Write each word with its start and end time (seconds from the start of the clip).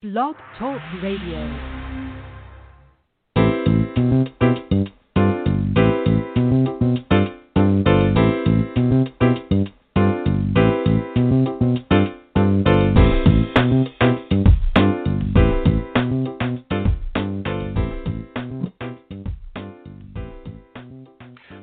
Blog 0.00 0.36
Talk 0.56 0.80
Radio. 1.02 1.42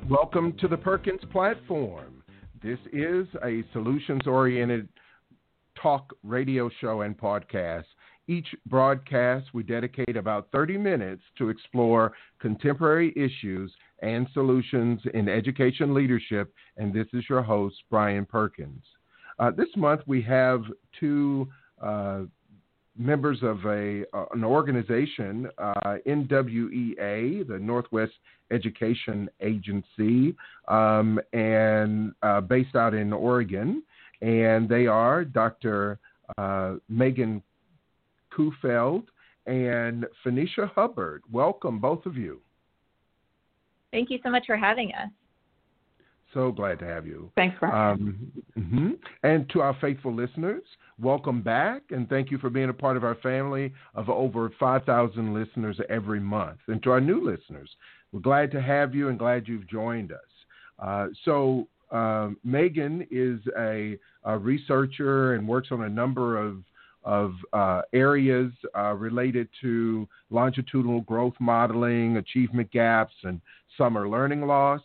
Welcome 0.09 0.57
to 0.59 0.67
the 0.67 0.75
Perkins 0.75 1.21
platform. 1.31 2.21
This 2.61 2.79
is 2.91 3.27
a 3.45 3.63
solutions 3.71 4.27
oriented 4.27 4.89
talk 5.81 6.13
radio 6.21 6.70
show 6.81 7.04
and 7.04 7.17
podcast 7.17 7.86
each 8.27 8.47
broadcast, 8.65 9.47
we 9.53 9.63
dedicate 9.63 10.17
about 10.17 10.47
30 10.52 10.77
minutes 10.77 11.21
to 11.38 11.49
explore 11.49 12.13
contemporary 12.39 13.13
issues 13.16 13.71
and 14.02 14.27
solutions 14.33 14.99
in 15.13 15.29
education 15.29 15.93
leadership. 15.93 16.53
And 16.77 16.93
this 16.93 17.07
is 17.13 17.23
your 17.30 17.41
host, 17.41 17.75
Brian 17.89 18.25
Perkins. 18.25 18.83
Uh, 19.39 19.52
this 19.52 19.69
month, 19.75 20.02
we 20.07 20.21
have 20.23 20.63
two 20.99 21.47
uh, 21.81 22.21
members 22.97 23.39
of 23.41 23.66
a, 23.66 24.03
uh, 24.13 24.25
an 24.33 24.44
organization, 24.44 25.49
uh, 25.57 25.97
NWEA, 26.07 27.47
the 27.47 27.59
Northwest 27.59 28.13
Education 28.52 29.30
Agency, 29.41 30.35
um, 30.67 31.19
and 31.33 32.13
uh, 32.23 32.41
based 32.41 32.75
out 32.75 32.94
in 32.94 33.11
Oregon. 33.11 33.83
And 34.21 34.69
they 34.69 34.88
are 34.88 35.25
Dr. 35.25 35.99
Uh, 36.38 36.75
Megan 36.88 37.44
Kuhfeld 38.35 39.03
and 39.45 40.05
Fenesha 40.25 40.70
Hubbard. 40.73 41.23
Welcome, 41.31 41.80
both 41.80 42.05
of 42.05 42.17
you. 42.17 42.41
Thank 43.91 44.09
you 44.09 44.19
so 44.23 44.30
much 44.30 44.45
for 44.45 44.58
having 44.58 44.91
us. 44.94 45.09
So 46.33 46.52
glad 46.52 46.80
to 46.80 46.86
have 46.86 47.08
you. 47.08 47.31
Thanks, 47.36 47.56
Brian. 47.61 47.91
Um, 47.91 48.31
mm-hmm. 48.59 48.89
And 49.23 49.50
to 49.52 49.61
our 49.61 49.75
faithful 49.80 50.13
listeners, 50.13 50.63
welcome 51.00 51.41
back, 51.41 51.83
and 51.91 52.09
thank 52.09 52.30
you 52.30 52.38
for 52.38 52.50
being 52.50 52.69
a 52.69 52.73
part 52.73 52.97
of 52.97 53.06
our 53.06 53.16
family 53.16 53.73
of 53.94 54.09
over 54.09 54.52
5,000 54.59 55.33
listeners 55.33 55.80
every 55.88 56.19
month. 56.19 56.58
And 56.67 56.83
to 56.83 56.91
our 56.91 57.00
new 57.00 57.23
listeners, 57.23 57.69
we're 58.11 58.19
glad 58.19 58.52
to 58.52 58.61
have 58.61 58.94
you 58.94 59.08
and 59.08 59.17
glad 59.17 59.47
you've 59.47 59.69
joined 59.69 60.11
us. 60.11 60.19
Uh, 60.78 61.08
so, 61.23 61.69
um, 61.91 62.36
Megan 62.44 63.08
is 63.11 63.39
a, 63.58 63.97
a, 64.25 64.38
researcher 64.38 65.36
and 65.36 65.47
works 65.47 65.69
on 65.72 65.83
a 65.83 65.89
number 65.89 66.38
of 66.38 66.63
of 67.06 67.34
uh, 67.53 67.84
areas 67.94 68.52
uh, 68.78 68.94
related 68.94 69.48
to 69.61 70.08
longitudinal 70.31 71.02
growth 71.02 71.36
modeling, 71.39 72.17
achievement 72.17 72.70
gaps, 72.72 73.14
and 73.23 73.39
summer 73.78 74.09
learning 74.09 74.45
loss. 74.45 74.81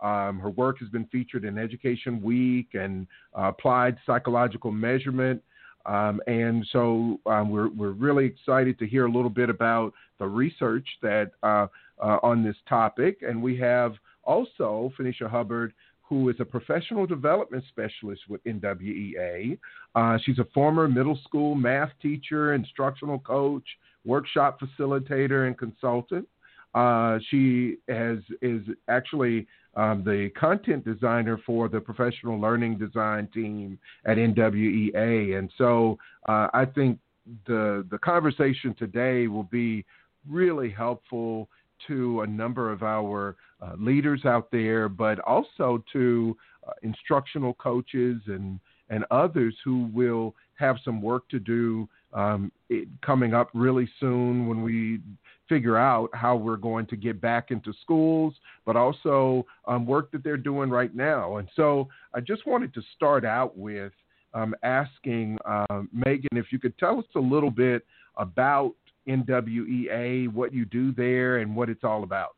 Um, 0.00 0.38
her 0.38 0.50
work 0.50 0.78
has 0.78 0.88
been 0.88 1.06
featured 1.06 1.44
in 1.44 1.58
Education 1.58 2.22
Week 2.22 2.68
and 2.74 3.06
uh, 3.36 3.48
Applied 3.48 3.96
Psychological 4.06 4.70
Measurement. 4.70 5.42
Um, 5.86 6.20
and 6.26 6.66
so 6.72 7.20
um, 7.26 7.50
we're, 7.50 7.68
we're 7.68 7.90
really 7.90 8.24
excited 8.24 8.78
to 8.78 8.86
hear 8.86 9.06
a 9.06 9.10
little 9.10 9.30
bit 9.30 9.50
about 9.50 9.92
the 10.18 10.26
research 10.26 10.86
that 11.02 11.32
uh, 11.42 11.66
uh, 12.02 12.18
on 12.22 12.42
this 12.42 12.56
topic. 12.68 13.18
And 13.22 13.42
we 13.42 13.56
have 13.58 13.94
also 14.24 14.92
Fenesha 14.98 15.28
Hubbard, 15.28 15.72
who 16.14 16.28
is 16.28 16.36
a 16.38 16.44
professional 16.44 17.06
development 17.06 17.64
specialist 17.68 18.22
with 18.28 18.42
NWEA. 18.44 19.58
Uh, 19.96 20.16
she's 20.24 20.38
a 20.38 20.46
former 20.54 20.86
middle 20.86 21.18
school 21.24 21.56
math 21.56 21.90
teacher, 22.00 22.54
instructional 22.54 23.18
coach, 23.18 23.64
workshop 24.04 24.60
facilitator, 24.60 25.48
and 25.48 25.58
consultant. 25.58 26.28
Uh, 26.72 27.18
she 27.30 27.78
has 27.88 28.18
is 28.42 28.62
actually 28.88 29.46
um, 29.74 30.04
the 30.04 30.30
content 30.38 30.84
designer 30.84 31.40
for 31.44 31.68
the 31.68 31.80
professional 31.80 32.40
learning 32.40 32.78
design 32.78 33.28
team 33.34 33.76
at 34.06 34.16
NWEA, 34.16 35.36
and 35.36 35.50
so 35.58 35.98
uh, 36.28 36.46
I 36.54 36.64
think 36.64 36.98
the 37.46 37.84
the 37.90 37.98
conversation 37.98 38.72
today 38.78 39.26
will 39.26 39.48
be 39.50 39.84
really 40.30 40.70
helpful 40.70 41.48
to 41.88 42.22
a 42.22 42.26
number 42.26 42.72
of 42.72 42.82
our 42.82 43.36
uh, 43.60 43.72
leaders 43.78 44.24
out 44.24 44.50
there, 44.50 44.88
but 44.88 45.18
also 45.20 45.82
to 45.92 46.36
uh, 46.66 46.72
instructional 46.82 47.54
coaches 47.54 48.20
and 48.26 48.60
and 48.90 49.04
others 49.10 49.54
who 49.64 49.88
will 49.94 50.34
have 50.56 50.76
some 50.84 51.00
work 51.00 51.26
to 51.30 51.38
do 51.38 51.88
um, 52.12 52.52
it, 52.68 52.86
coming 53.00 53.34
up 53.34 53.48
really 53.54 53.88
soon 53.98 54.46
when 54.46 54.62
we 54.62 55.00
figure 55.48 55.76
out 55.76 56.08
how 56.14 56.36
we're 56.36 56.56
going 56.56 56.86
to 56.86 56.96
get 56.96 57.20
back 57.20 57.50
into 57.50 57.72
schools, 57.82 58.34
but 58.64 58.76
also 58.76 59.44
um, 59.66 59.86
work 59.86 60.10
that 60.12 60.22
they're 60.22 60.36
doing 60.36 60.70
right 60.70 60.94
now. 60.94 61.36
And 61.36 61.48
so 61.56 61.88
I 62.14 62.20
just 62.20 62.46
wanted 62.46 62.72
to 62.74 62.82
start 62.94 63.24
out 63.24 63.56
with 63.56 63.92
um, 64.32 64.54
asking 64.62 65.38
uh, 65.44 65.82
Megan 65.92 66.36
if 66.36 66.46
you 66.50 66.58
could 66.58 66.76
tell 66.78 66.98
us 66.98 67.04
a 67.14 67.20
little 67.20 67.50
bit 67.50 67.84
about 68.16 68.74
NWEA, 69.08 70.32
what 70.32 70.52
you 70.52 70.64
do 70.64 70.92
there, 70.92 71.38
and 71.38 71.54
what 71.54 71.68
it's 71.68 71.84
all 71.84 72.02
about. 72.02 72.36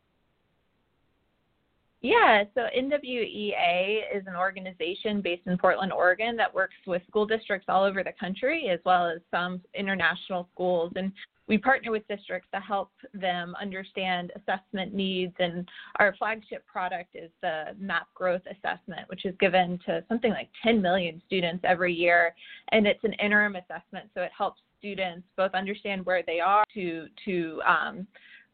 Yeah, 2.02 2.44
so 2.54 2.66
NWEA 2.76 4.02
is 4.14 4.26
an 4.26 4.36
organization 4.36 5.20
based 5.20 5.46
in 5.46 5.58
Portland, 5.58 5.92
Oregon 5.92 6.36
that 6.36 6.54
works 6.54 6.76
with 6.86 7.02
school 7.08 7.26
districts 7.26 7.66
all 7.68 7.82
over 7.82 8.04
the 8.04 8.12
country 8.12 8.68
as 8.68 8.78
well 8.84 9.08
as 9.08 9.18
some 9.30 9.60
international 9.74 10.48
schools. 10.52 10.92
And 10.94 11.10
we 11.48 11.58
partner 11.58 11.90
with 11.90 12.06
districts 12.06 12.48
to 12.52 12.60
help 12.60 12.90
them 13.14 13.54
understand 13.60 14.32
assessment 14.36 14.94
needs. 14.94 15.34
And 15.38 15.68
our 15.98 16.14
flagship 16.16 16.66
product 16.66 17.14
is 17.14 17.30
the 17.40 17.74
MAP 17.78 18.06
Growth 18.14 18.42
Assessment, 18.50 19.08
which 19.08 19.24
is 19.24 19.34
given 19.40 19.78
to 19.86 20.04
something 20.08 20.30
like 20.30 20.50
10 20.62 20.82
million 20.82 21.22
students 21.26 21.64
every 21.64 21.94
year. 21.94 22.34
And 22.72 22.86
it's 22.86 23.02
an 23.04 23.14
interim 23.14 23.56
assessment, 23.56 24.10
so 24.14 24.22
it 24.22 24.32
helps 24.36 24.60
students 24.78 25.26
both 25.36 25.52
understand 25.54 26.04
where 26.04 26.22
they 26.26 26.40
are 26.40 26.64
to 26.74 27.06
to 27.24 27.60
um, 27.66 28.06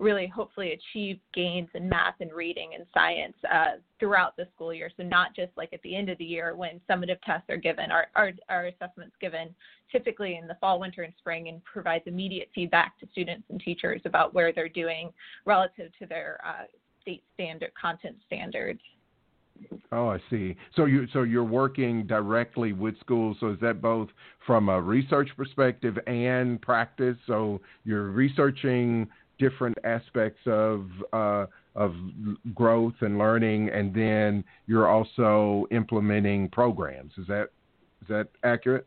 really 0.02 0.26
hopefully 0.26 0.72
achieve 0.72 1.18
gains 1.32 1.68
in 1.74 1.88
math 1.88 2.16
and 2.20 2.32
reading 2.32 2.70
and 2.74 2.84
science 2.92 3.36
uh, 3.50 3.76
throughout 4.00 4.36
the 4.36 4.46
school 4.54 4.74
year. 4.74 4.90
So 4.96 5.04
not 5.04 5.34
just 5.34 5.52
like 5.56 5.72
at 5.72 5.80
the 5.82 5.94
end 5.94 6.08
of 6.08 6.18
the 6.18 6.24
year 6.24 6.56
when 6.56 6.80
summative 6.90 7.20
tests 7.24 7.48
are 7.48 7.56
given, 7.56 7.92
our, 7.92 8.08
our, 8.16 8.32
our 8.48 8.66
assessments 8.66 9.14
given 9.20 9.54
typically 9.92 10.36
in 10.36 10.48
the 10.48 10.56
fall, 10.60 10.80
winter, 10.80 11.02
and 11.02 11.12
spring 11.18 11.48
and 11.48 11.64
provides 11.64 12.04
immediate 12.06 12.48
feedback 12.54 12.98
to 12.98 13.06
students 13.12 13.44
and 13.48 13.60
teachers 13.60 14.00
about 14.04 14.34
where 14.34 14.52
they're 14.52 14.68
doing 14.68 15.10
relative 15.44 15.92
to 16.00 16.06
their 16.06 16.40
uh, 16.44 16.64
state 17.00 17.22
standard 17.34 17.70
content 17.80 18.16
standards. 18.26 18.80
Oh, 19.92 20.08
I 20.08 20.18
see. 20.30 20.56
So 20.74 20.86
you 20.86 21.06
so 21.12 21.22
you're 21.22 21.44
working 21.44 22.06
directly 22.06 22.72
with 22.72 22.98
schools. 23.00 23.36
So 23.40 23.50
is 23.50 23.60
that 23.60 23.82
both 23.82 24.08
from 24.46 24.68
a 24.68 24.80
research 24.80 25.28
perspective 25.36 25.98
and 26.06 26.60
practice? 26.60 27.16
So 27.26 27.60
you're 27.84 28.10
researching 28.10 29.08
different 29.38 29.76
aspects 29.84 30.40
of 30.46 30.86
uh, 31.12 31.46
of 31.74 31.94
growth 32.54 32.94
and 33.00 33.18
learning, 33.18 33.70
and 33.70 33.94
then 33.94 34.44
you're 34.66 34.88
also 34.88 35.66
implementing 35.70 36.48
programs. 36.48 37.12
Is 37.18 37.26
that 37.28 37.48
is 38.02 38.08
that 38.08 38.28
accurate? 38.44 38.86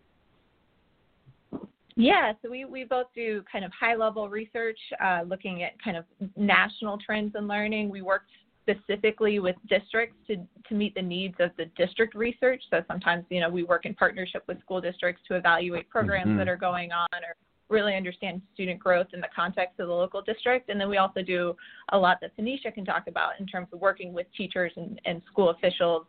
Yeah, 1.98 2.34
so 2.42 2.52
we, 2.52 2.66
we 2.66 2.84
both 2.84 3.08
do 3.16 3.42
kind 3.50 3.64
of 3.64 3.72
high 3.72 3.96
level 3.96 4.28
research, 4.28 4.78
uh, 5.02 5.22
looking 5.26 5.64
at 5.64 5.82
kind 5.82 5.96
of 5.96 6.04
national 6.36 6.98
trends 6.98 7.36
in 7.38 7.48
learning. 7.48 7.90
We 7.90 8.02
work 8.02 8.24
specifically 8.66 9.40
with 9.40 9.56
districts 9.70 10.16
to, 10.28 10.38
to 10.68 10.76
meet 10.76 10.96
the 10.96 11.02
needs 11.02 11.36
of 11.40 11.52
the 11.58 11.66
district 11.78 12.16
research. 12.16 12.62
So 12.72 12.82
sometimes, 12.88 13.26
you 13.30 13.40
know, 13.40 13.50
we 13.50 13.64
work 13.64 13.86
in 13.86 13.94
partnership 13.94 14.44
with 14.48 14.60
school 14.62 14.82
districts 14.82 15.22
to 15.28 15.36
evaluate 15.36 15.90
programs 15.90 16.30
mm-hmm. 16.30 16.38
that 16.40 16.48
are 16.48 16.58
going 16.58 16.92
on 16.92 17.08
or 17.14 17.36
really 17.70 17.96
understand 17.96 18.42
student 18.54 18.80
growth 18.80 19.08
in 19.14 19.22
the 19.22 19.28
context 19.36 19.80
of 19.80 19.88
the 19.88 19.94
local 19.94 20.22
district. 20.22 20.70
And 20.70 20.80
then 20.80 20.90
we 20.90 20.98
also 20.98 21.22
do 21.22 21.56
a 21.90 21.98
lot 21.98 22.18
that 22.22 22.36
Fenesha 22.38 22.74
can 22.74 22.86
talk 22.86 23.08
about 23.08 23.40
in 23.40 23.48
terms 23.48 23.68
of 23.74 23.80
working 23.80 24.14
with 24.14 24.28
teachers 24.38 24.72
and, 24.76 25.00
and 25.06 25.22
school 25.32 25.50
officials, 25.50 26.06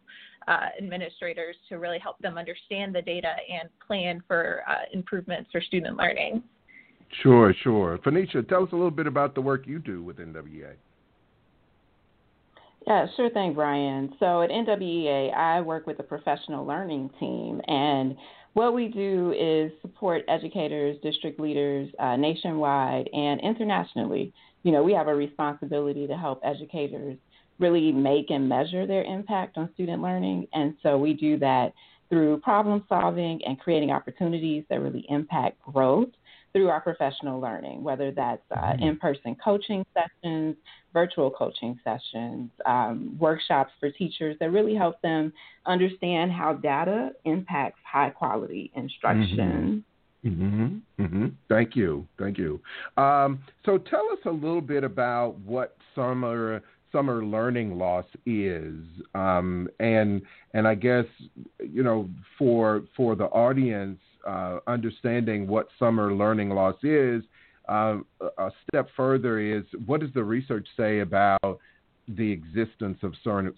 uh, 0.48 0.68
administrators 0.78 1.56
to 1.68 1.76
really 1.78 1.98
help 1.98 2.18
them 2.18 2.38
understand 2.38 2.94
the 2.94 3.02
data 3.02 3.34
and 3.50 3.68
plan 3.84 4.22
for 4.26 4.62
uh, 4.68 4.74
improvements 4.92 5.50
for 5.50 5.60
student 5.60 5.96
learning. 5.96 6.42
Sure, 7.22 7.54
sure. 7.62 7.98
Fenesha, 8.04 8.46
tell 8.48 8.64
us 8.64 8.68
a 8.72 8.76
little 8.76 8.90
bit 8.90 9.06
about 9.06 9.34
the 9.34 9.40
work 9.40 9.66
you 9.66 9.78
do 9.78 10.02
with 10.02 10.18
NWEA. 10.18 10.74
Yeah, 12.86 13.06
sure 13.16 13.30
thing, 13.30 13.54
Brian. 13.54 14.14
So 14.20 14.42
at 14.42 14.50
NWEA, 14.50 15.34
I 15.34 15.60
work 15.60 15.86
with 15.86 15.96
the 15.96 16.04
professional 16.04 16.64
learning 16.64 17.10
team, 17.18 17.60
and 17.66 18.16
what 18.54 18.74
we 18.74 18.88
do 18.88 19.34
is 19.36 19.72
support 19.82 20.22
educators, 20.28 20.96
district 21.02 21.40
leaders 21.40 21.90
uh, 21.98 22.16
nationwide 22.16 23.08
and 23.12 23.40
internationally. 23.40 24.32
You 24.62 24.72
know, 24.72 24.82
we 24.82 24.92
have 24.92 25.08
a 25.08 25.14
responsibility 25.14 26.06
to 26.06 26.16
help 26.16 26.40
educators 26.44 27.18
really 27.58 27.90
make 27.90 28.30
and 28.30 28.48
measure 28.48 28.86
their 28.86 29.02
impact 29.04 29.58
on 29.58 29.68
student 29.74 30.00
learning. 30.00 30.46
And 30.52 30.74
so 30.82 30.96
we 30.96 31.12
do 31.12 31.38
that 31.38 31.72
through 32.08 32.38
problem 32.40 32.84
solving 32.88 33.40
and 33.44 33.58
creating 33.58 33.90
opportunities 33.90 34.64
that 34.70 34.80
really 34.80 35.04
impact 35.08 35.60
growth 35.62 36.10
through 36.56 36.70
our 36.70 36.80
professional 36.80 37.38
learning, 37.38 37.82
whether 37.82 38.10
that's 38.10 38.40
uh, 38.50 38.56
mm-hmm. 38.56 38.82
in 38.82 38.96
person 38.96 39.36
coaching 39.44 39.84
sessions, 39.92 40.56
virtual 40.94 41.30
coaching 41.30 41.78
sessions, 41.84 42.50
um, 42.64 43.14
workshops 43.20 43.70
for 43.78 43.90
teachers 43.90 44.36
that 44.40 44.50
really 44.50 44.74
help 44.74 44.98
them 45.02 45.30
understand 45.66 46.32
how 46.32 46.54
data 46.54 47.10
impacts 47.26 47.78
high 47.84 48.08
quality 48.08 48.72
instruction. 48.74 49.84
Mm-hmm. 50.24 50.42
Mm-hmm. 50.42 51.02
Mm-hmm. 51.04 51.26
Thank 51.50 51.76
you. 51.76 52.08
Thank 52.18 52.38
you. 52.38 52.58
Um, 52.96 53.40
so 53.66 53.76
tell 53.76 54.08
us 54.10 54.18
a 54.24 54.30
little 54.30 54.62
bit 54.62 54.82
about 54.82 55.38
what 55.40 55.76
summer 55.94 56.62
summer 56.90 57.22
learning 57.22 57.76
loss 57.76 58.06
is, 58.24 58.76
um, 59.14 59.68
and 59.78 60.22
and 60.54 60.66
I 60.66 60.74
guess 60.74 61.04
you 61.58 61.82
know 61.82 62.08
for 62.38 62.84
for 62.96 63.14
the 63.14 63.26
audience, 63.26 63.98
uh, 64.26 64.58
understanding 64.66 65.46
what 65.46 65.68
summer 65.78 66.12
learning 66.12 66.50
loss 66.50 66.76
is. 66.82 67.22
Uh, 67.68 67.98
a 68.38 68.50
step 68.68 68.88
further 68.96 69.40
is 69.40 69.64
what 69.86 70.00
does 70.00 70.10
the 70.14 70.22
research 70.22 70.66
say 70.76 71.00
about 71.00 71.58
the 72.08 72.30
existence 72.30 72.98
of 73.02 73.12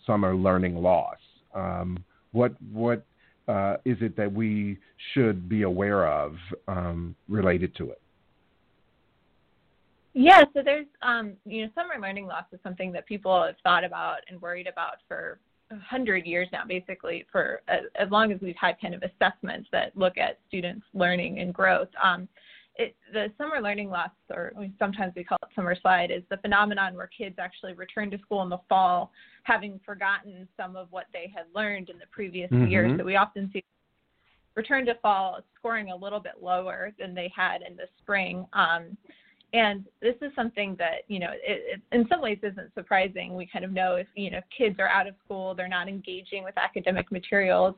summer 0.06 0.34
learning 0.34 0.76
loss? 0.76 1.18
Um, 1.54 1.98
what 2.32 2.54
what 2.72 3.04
uh, 3.48 3.76
is 3.84 3.96
it 4.00 4.16
that 4.16 4.32
we 4.32 4.78
should 5.12 5.48
be 5.48 5.62
aware 5.62 6.06
of 6.06 6.36
um, 6.68 7.14
related 7.28 7.74
to 7.76 7.90
it? 7.90 8.00
Yeah, 10.14 10.42
so 10.52 10.62
there's, 10.64 10.86
um, 11.02 11.34
you 11.44 11.62
know, 11.62 11.70
summer 11.74 11.94
learning 12.00 12.26
loss 12.26 12.44
is 12.52 12.58
something 12.62 12.92
that 12.92 13.06
people 13.06 13.44
have 13.44 13.54
thought 13.62 13.84
about 13.84 14.18
and 14.28 14.40
worried 14.42 14.66
about 14.66 14.96
for 15.06 15.38
hundred 15.86 16.26
years 16.26 16.48
now, 16.52 16.62
basically, 16.66 17.26
for 17.30 17.60
as, 17.68 17.80
as, 17.94 18.10
long 18.10 18.32
as 18.32 18.40
we've 18.40 18.56
had 18.60 18.80
kind 18.80 18.94
of 18.94 19.02
assessments 19.02 19.68
that 19.72 19.96
look 19.96 20.16
at 20.16 20.38
students' 20.48 20.86
learning 20.94 21.40
and 21.40 21.52
growth. 21.52 21.88
Um, 22.02 22.28
it, 22.76 22.94
the 23.12 23.26
summer 23.36 23.60
learning 23.60 23.90
loss, 23.90 24.10
or 24.30 24.52
sometimes 24.78 25.12
we 25.16 25.24
call 25.24 25.38
it 25.42 25.48
summer 25.54 25.76
slide, 25.80 26.10
is 26.10 26.22
the 26.30 26.36
phenomenon 26.38 26.94
where 26.94 27.08
kids 27.08 27.36
actually 27.38 27.74
return 27.74 28.10
to 28.12 28.18
school 28.18 28.42
in 28.42 28.48
the 28.48 28.60
fall 28.68 29.10
having 29.42 29.80
forgotten 29.84 30.46
some 30.56 30.76
of 30.76 30.86
what 30.90 31.06
they 31.12 31.32
had 31.34 31.46
learned 31.54 31.90
in 31.90 31.98
the 31.98 32.06
previous 32.12 32.50
mm-hmm. 32.50 32.68
year. 32.68 32.94
So 32.96 33.04
we 33.04 33.16
often 33.16 33.50
see 33.52 33.64
return 34.54 34.86
to 34.86 34.94
fall 34.96 35.40
scoring 35.56 35.90
a 35.90 35.96
little 35.96 36.20
bit 36.20 36.34
lower 36.40 36.92
than 36.98 37.14
they 37.14 37.30
had 37.34 37.62
in 37.62 37.76
the 37.76 37.86
spring. 38.00 38.46
Um, 38.52 38.96
and 39.52 39.84
this 40.02 40.14
is 40.20 40.30
something 40.34 40.76
that 40.78 41.02
you 41.08 41.18
know 41.18 41.30
it, 41.32 41.80
it, 41.80 41.80
in 41.92 42.06
some 42.08 42.20
ways 42.20 42.38
isn't 42.42 42.72
surprising. 42.74 43.34
We 43.34 43.46
kind 43.46 43.64
of 43.64 43.72
know 43.72 43.94
if 43.94 44.06
you 44.14 44.30
know 44.30 44.40
kids 44.56 44.76
are 44.78 44.88
out 44.88 45.06
of 45.06 45.14
school 45.24 45.54
they're 45.54 45.68
not 45.68 45.88
engaging 45.88 46.44
with 46.44 46.56
academic 46.58 47.10
materials. 47.10 47.74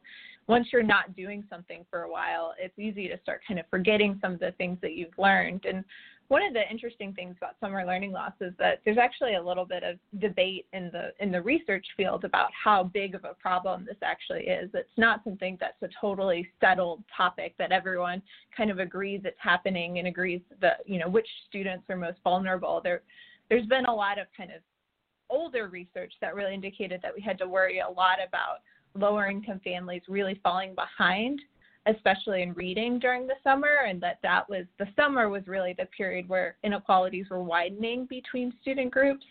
Once 0.49 0.69
you're 0.72 0.82
not 0.82 1.14
doing 1.14 1.44
something 1.49 1.84
for 1.90 2.02
a 2.02 2.11
while 2.11 2.55
it's 2.58 2.76
easy 2.78 3.06
to 3.08 3.19
start 3.22 3.40
kind 3.46 3.61
of 3.61 3.67
forgetting 3.70 4.19
some 4.20 4.32
of 4.32 4.40
the 4.40 4.52
things 4.58 4.78
that 4.82 4.94
you've 4.94 5.17
learned. 5.17 5.64
And 5.64 5.84
one 6.31 6.44
of 6.44 6.53
the 6.53 6.62
interesting 6.71 7.12
things 7.12 7.35
about 7.38 7.56
summer 7.61 7.85
learning 7.85 8.12
loss 8.12 8.31
is 8.41 8.53
that 8.61 8.81
there's 8.85 8.99
actually 8.99 9.35
a 9.35 9.43
little 9.43 9.65
bit 9.65 9.82
of 9.82 9.99
debate 10.21 10.65
in 10.73 10.88
the 10.93 11.11
in 11.19 11.32
the 11.32 11.43
research 11.43 11.85
field 11.97 12.25
about 12.25 12.50
how 12.53 12.85
big 12.85 13.17
of 13.17 13.25
a 13.25 13.35
problem 13.35 13.85
this 13.85 13.97
actually 14.00 14.43
is. 14.43 14.71
It's 14.73 14.88
not 14.97 15.25
something 15.25 15.59
that's 15.61 15.82
a 15.82 15.88
totally 16.00 16.47
settled 16.61 17.03
topic 17.15 17.56
that 17.59 17.73
everyone 17.73 18.23
kind 18.56 18.71
of 18.71 18.79
agrees 18.79 19.23
it's 19.25 19.37
happening 19.41 19.99
and 19.99 20.06
agrees 20.06 20.41
that 20.61 20.82
you 20.87 21.00
know 21.00 21.09
which 21.09 21.27
students 21.49 21.82
are 21.91 21.97
most 21.97 22.19
vulnerable. 22.23 22.81
There 22.82 23.03
there's 23.49 23.67
been 23.67 23.87
a 23.87 23.94
lot 23.94 24.21
of 24.21 24.29
kind 24.37 24.53
of 24.53 24.62
older 25.31 25.67
research 25.67 26.12
that 26.21 26.37
really 26.37 26.55
indicated 26.55 27.00
that 27.03 27.12
we 27.12 27.21
had 27.21 27.38
to 27.38 27.49
worry 27.49 27.81
a 27.81 27.91
lot 27.91 28.19
about 28.25 28.59
lower 28.94 29.27
income 29.27 29.61
families 29.65 30.03
really 30.09 30.38
falling 30.44 30.77
behind 30.77 31.41
especially 31.87 32.43
in 32.43 32.53
reading 32.53 32.99
during 32.99 33.27
the 33.27 33.35
summer, 33.43 33.79
and 33.88 34.00
that 34.03 34.19
that 34.23 34.49
was 34.49 34.65
the 34.79 34.87
summer 34.97 35.29
was 35.29 35.47
really 35.47 35.75
the 35.79 35.87
period 35.87 36.29
where 36.29 36.56
inequalities 36.62 37.27
were 37.31 37.43
widening 37.43 38.06
between 38.06 38.53
student 38.61 38.91
groups. 38.91 39.25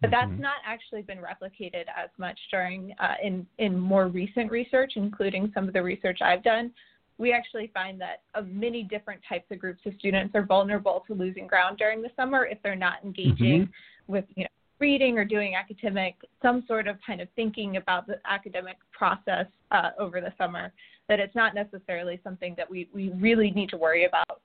But 0.00 0.10
that's 0.10 0.30
mm-hmm. 0.30 0.42
not 0.42 0.56
actually 0.66 1.02
been 1.02 1.18
replicated 1.18 1.84
as 1.96 2.10
much 2.18 2.38
during 2.50 2.94
uh, 2.98 3.14
in 3.22 3.46
in 3.58 3.78
more 3.78 4.08
recent 4.08 4.50
research, 4.50 4.94
including 4.96 5.50
some 5.54 5.68
of 5.68 5.74
the 5.74 5.82
research 5.82 6.18
I've 6.22 6.42
done. 6.42 6.72
We 7.18 7.32
actually 7.32 7.70
find 7.72 8.00
that 8.00 8.22
uh, 8.34 8.42
many 8.42 8.82
different 8.82 9.20
types 9.28 9.44
of 9.50 9.58
groups 9.58 9.82
of 9.86 9.92
students 9.98 10.34
are 10.34 10.44
vulnerable 10.44 11.04
to 11.06 11.14
losing 11.14 11.46
ground 11.46 11.78
during 11.78 12.02
the 12.02 12.10
summer 12.16 12.46
if 12.46 12.58
they're 12.62 12.74
not 12.74 13.04
engaging 13.04 13.62
mm-hmm. 13.62 14.12
with 14.12 14.24
you 14.34 14.44
know 14.44 14.48
reading 14.80 15.16
or 15.16 15.24
doing 15.24 15.54
academic, 15.54 16.16
some 16.42 16.64
sort 16.66 16.88
of 16.88 16.96
kind 17.06 17.20
of 17.20 17.28
thinking 17.36 17.76
about 17.76 18.04
the 18.04 18.16
academic 18.28 18.76
process 18.90 19.46
uh, 19.70 19.90
over 19.96 20.20
the 20.20 20.32
summer 20.36 20.72
that 21.12 21.20
it's 21.20 21.34
not 21.34 21.54
necessarily 21.54 22.18
something 22.24 22.54
that 22.56 22.70
we, 22.70 22.88
we 22.94 23.10
really 23.10 23.50
need 23.50 23.68
to 23.68 23.76
worry 23.76 24.06
about 24.06 24.40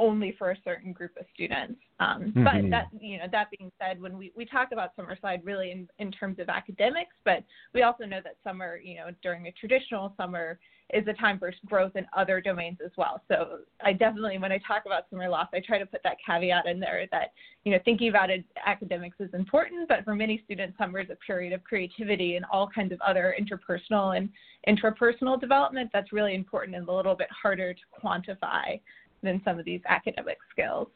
only 0.00 0.34
for 0.38 0.50
a 0.50 0.56
certain 0.64 0.92
group 0.92 1.12
of 1.20 1.26
students. 1.32 1.78
Um, 2.00 2.32
mm-hmm. 2.34 2.44
But 2.44 2.70
that 2.70 2.86
you 2.98 3.18
know 3.18 3.26
that 3.30 3.48
being 3.56 3.70
said, 3.78 4.00
when 4.00 4.16
we, 4.18 4.32
we 4.34 4.46
talk 4.46 4.70
about 4.72 4.96
summer 4.96 5.16
slide 5.20 5.42
really 5.44 5.70
in, 5.70 5.88
in 5.98 6.10
terms 6.10 6.40
of 6.40 6.48
academics, 6.48 7.14
but 7.24 7.44
we 7.74 7.82
also 7.82 8.04
know 8.04 8.20
that 8.24 8.36
summer 8.42 8.80
you 8.82 8.96
know 8.96 9.10
during 9.22 9.46
a 9.46 9.52
traditional 9.52 10.12
summer 10.16 10.58
is 10.92 11.06
a 11.06 11.12
time 11.12 11.38
for 11.38 11.52
growth 11.66 11.94
in 11.94 12.06
other 12.16 12.40
domains 12.40 12.78
as 12.84 12.90
well. 12.96 13.22
So 13.28 13.60
I 13.84 13.92
definitely, 13.92 14.38
when 14.38 14.50
I 14.50 14.58
talk 14.66 14.82
about 14.86 15.04
summer 15.08 15.28
loss, 15.28 15.46
I 15.52 15.60
try 15.64 15.78
to 15.78 15.86
put 15.86 16.02
that 16.02 16.16
caveat 16.26 16.66
in 16.66 16.80
there 16.80 17.06
that, 17.12 17.32
you 17.64 17.70
know, 17.72 17.78
thinking 17.84 18.08
about 18.08 18.28
it, 18.28 18.44
academics 18.66 19.16
is 19.20 19.32
important, 19.32 19.88
but 19.88 20.04
for 20.04 20.16
many 20.16 20.42
students, 20.44 20.76
summer 20.78 20.98
is 20.98 21.08
a 21.10 21.16
period 21.24 21.52
of 21.52 21.62
creativity 21.62 22.34
and 22.34 22.44
all 22.50 22.68
kinds 22.68 22.92
of 22.92 23.00
other 23.02 23.36
interpersonal 23.40 24.16
and 24.16 24.28
intrapersonal 24.68 25.40
development 25.40 25.90
that's 25.92 26.12
really 26.12 26.34
important 26.34 26.76
and 26.76 26.88
a 26.88 26.92
little 26.92 27.14
bit 27.14 27.28
harder 27.30 27.72
to 27.72 27.80
quantify 28.02 28.80
than 29.22 29.40
some 29.44 29.58
of 29.58 29.64
these 29.64 29.80
academic 29.88 30.38
skills. 30.50 30.88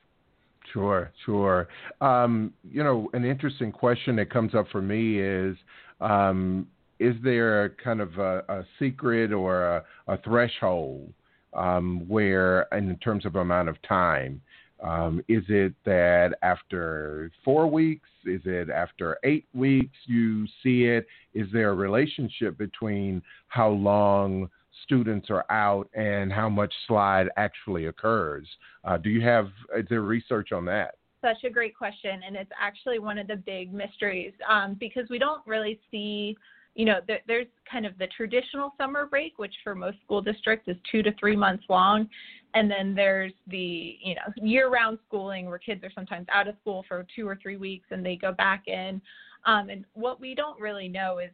Sure, 0.73 1.13
sure. 1.25 1.69
Um, 2.01 2.53
you 2.69 2.83
know, 2.83 3.09
an 3.13 3.25
interesting 3.25 3.71
question 3.71 4.17
that 4.17 4.31
comes 4.31 4.55
up 4.55 4.67
for 4.73 4.81
me 4.81 5.21
is 5.21 5.57
um, 6.01 6.67
is 6.99 7.15
there 7.23 7.65
a 7.65 7.71
kind 7.71 8.01
of 8.01 8.17
a, 8.19 8.45
a 8.49 8.65
secret 8.79 9.33
or 9.33 9.77
a, 9.77 9.85
a 10.09 10.19
threshold 10.23 11.13
um, 11.53 12.09
where, 12.09 12.63
in 12.73 12.97
terms 12.99 13.27
of 13.27 13.37
amount 13.37 13.69
of 13.69 13.81
time, 13.83 14.41
um, 14.83 15.23
is 15.29 15.45
it 15.49 15.75
that 15.85 16.35
after 16.43 17.31
four 17.45 17.67
weeks? 17.67 18.09
Is 18.27 18.41
it 18.45 18.71
after 18.71 19.19
eight 19.25 19.47
weeks 19.55 19.97
you 20.07 20.47
see 20.63 20.85
it? 20.85 21.07
Is 21.33 21.47
there 21.53 21.71
a 21.71 21.75
relationship 21.75 22.59
between 22.59 23.23
how 23.49 23.71
long 23.71 24.51
students 24.85 25.29
are 25.31 25.45
out 25.51 25.89
and 25.95 26.33
how 26.33 26.49
much 26.49 26.73
slide 26.87 27.29
actually 27.37 27.87
occurs? 27.87 28.47
Uh, 28.85 28.97
do 28.97 29.11
you 29.11 29.21
have 29.23 29.49
is 29.77 29.87
there 29.91 30.03
research 30.03 30.53
on 30.53 30.65
that? 30.67 30.95
Such 31.21 31.43
a 31.45 31.51
great 31.51 31.77
question, 31.77 32.21
and 32.27 32.37
it's 32.37 32.51
actually 32.61 32.99
one 32.99 33.19
of 33.19 33.27
the 33.27 33.37
big 33.37 33.73
mysteries 33.73 34.35
um, 34.49 34.77
because 34.79 35.09
we 35.09 35.19
don't 35.19 35.41
really 35.47 35.81
see 35.91 36.37
you 36.75 36.85
know, 36.85 37.01
there, 37.07 37.21
there's 37.27 37.47
kind 37.71 37.87
of 37.87 37.97
the 37.99 38.09
traditional 38.17 38.75
summer 38.79 39.07
break, 39.07 39.39
which 39.39 39.55
for 39.63 39.75
most 39.75 39.99
school 40.05 40.21
districts 40.21 40.69
is 40.69 40.77
two 40.91 41.03
to 41.03 41.13
three 41.19 41.37
months 41.37 41.65
long. 41.69 42.09
And 42.55 42.71
then 42.71 42.95
there's 42.95 43.33
the, 43.49 43.97
you 44.03 44.15
know, 44.15 44.23
year 44.37 44.69
round 44.69 44.99
schooling 45.07 45.47
where 45.47 45.59
kids 45.59 45.83
are 45.85 45.91
sometimes 45.95 46.27
out 46.33 46.49
of 46.49 46.57
school 46.61 46.85
for 46.87 47.07
two 47.15 47.27
or 47.27 47.39
three 47.41 47.57
weeks 47.57 47.87
and 47.91 48.05
they 48.05 48.17
go 48.17 48.33
back 48.33 48.65
in. 48.67 49.01
Um, 49.47 49.69
and 49.71 49.85
what 49.95 50.21
we 50.21 50.35
don't 50.35 50.59
really 50.61 50.89
know 50.89 51.19
is 51.19 51.31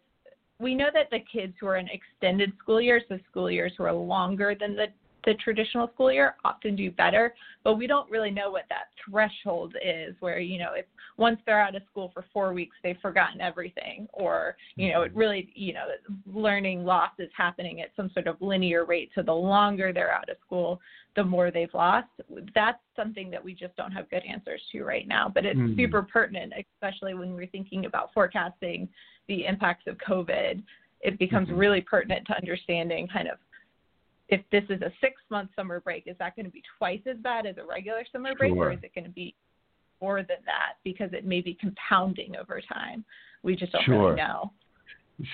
we 0.61 0.75
know 0.75 0.89
that 0.93 1.11
the 1.11 1.21
kids 1.33 1.55
who 1.61 1.67
are 1.67 1.77
in 1.77 1.89
extended 1.89 2.53
school 2.63 2.81
years, 2.81 3.03
so 3.09 3.19
school 3.31 3.51
years 3.51 3.73
who 3.77 3.85
are 3.85 3.93
longer 3.93 4.55
than 4.59 4.77
the 4.77 4.87
the 5.25 5.35
traditional 5.35 5.91
school 5.95 6.13
year 6.13 6.37
often 6.45 6.77
do 6.77 6.91
better, 6.91 7.35
but 7.63 7.75
we 7.75 7.87
don't 7.87 8.11
really 8.11 8.31
know 8.31 8.51
what 8.51 8.65
that 8.69 8.89
threshold 9.05 9.75
is 9.85 10.15
where, 10.21 10.39
you 10.39 10.59
know, 10.59 10.71
if 10.75 10.87
once 11.17 11.39
they're 11.45 11.61
out 11.61 11.75
of 11.75 11.83
school 11.91 12.11
for 12.15 12.25
four 12.33 12.53
weeks, 12.53 12.77
they've 12.83 12.97
forgotten 13.03 13.41
everything, 13.41 14.09
or, 14.13 14.57
you 14.77 14.91
know, 14.91 15.03
it 15.03 15.11
mm-hmm. 15.11 15.19
really, 15.19 15.53
you 15.55 15.75
know, 15.75 15.87
learning 16.27 16.85
loss 16.85 17.11
is 17.19 17.29
happening 17.37 17.81
at 17.81 17.89
some 17.97 18.11
sort 18.15 18.27
of 18.27 18.37
linear 18.41 18.85
rate. 18.85 19.11
So 19.15 19.23
the 19.23 19.33
longer 19.33 19.93
they're 19.93 20.13
out 20.13 20.29
of 20.29 20.37
school, 20.45 20.81
the 21.17 21.25
more 21.25 21.51
they've 21.51 21.75
lost. 21.75 22.09
That's 22.55 22.79
something 22.97 23.31
that 23.31 23.45
we 23.45 23.53
just 23.53 23.77
don't 23.77 23.93
have 23.93 24.09
good 24.11 24.23
answers 24.27 24.63
to 24.73 24.85
right 24.85 25.07
now, 25.07 25.31
but 25.33 25.45
it's 25.45 25.59
mm-hmm. 25.59 25.79
super 25.79 26.03
pertinent, 26.03 26.53
especially 26.75 27.15
when 27.15 27.35
we're 27.35 27.47
thinking 27.47 27.85
about 27.85 28.15
forecasting 28.15 28.89
the 29.29 29.47
impacts 29.47 29.87
of 29.87 29.97
COVID. 29.99 30.63
It 31.01 31.19
becomes 31.19 31.49
mm-hmm. 31.49 31.59
really 31.59 31.81
pertinent 31.81 32.27
to 32.27 32.37
understanding 32.37 33.09
kind 33.09 33.29
of 33.29 33.39
if 34.31 34.41
this 34.53 34.65
is 34.71 34.81
a 34.83 34.93
six 35.01 35.21
month 35.29 35.51
summer 35.57 35.81
break, 35.81 36.05
is 36.07 36.17
that 36.19 36.37
going 36.37 36.47
to 36.47 36.53
be 36.53 36.63
twice 36.79 37.01
as 37.11 37.17
bad 37.19 37.47
as 37.47 37.57
a 37.59 37.65
regular 37.65 38.05
summer 38.13 38.35
break, 38.35 38.53
sure. 38.53 38.67
or 38.67 38.73
is 38.73 38.79
it 38.83 38.95
going 38.95 39.05
to 39.05 39.11
be 39.11 39.35
more 40.01 40.19
than 40.19 40.39
that 40.47 40.75
because 40.85 41.11
it 41.13 41.27
may 41.27 41.41
be 41.41 41.55
compounding 41.55 42.37
over 42.37 42.61
time? 42.73 43.05
We 43.43 43.57
just 43.57 43.73
don't 43.73 43.85
sure. 43.85 44.05
really 44.05 44.17
know. 44.17 44.53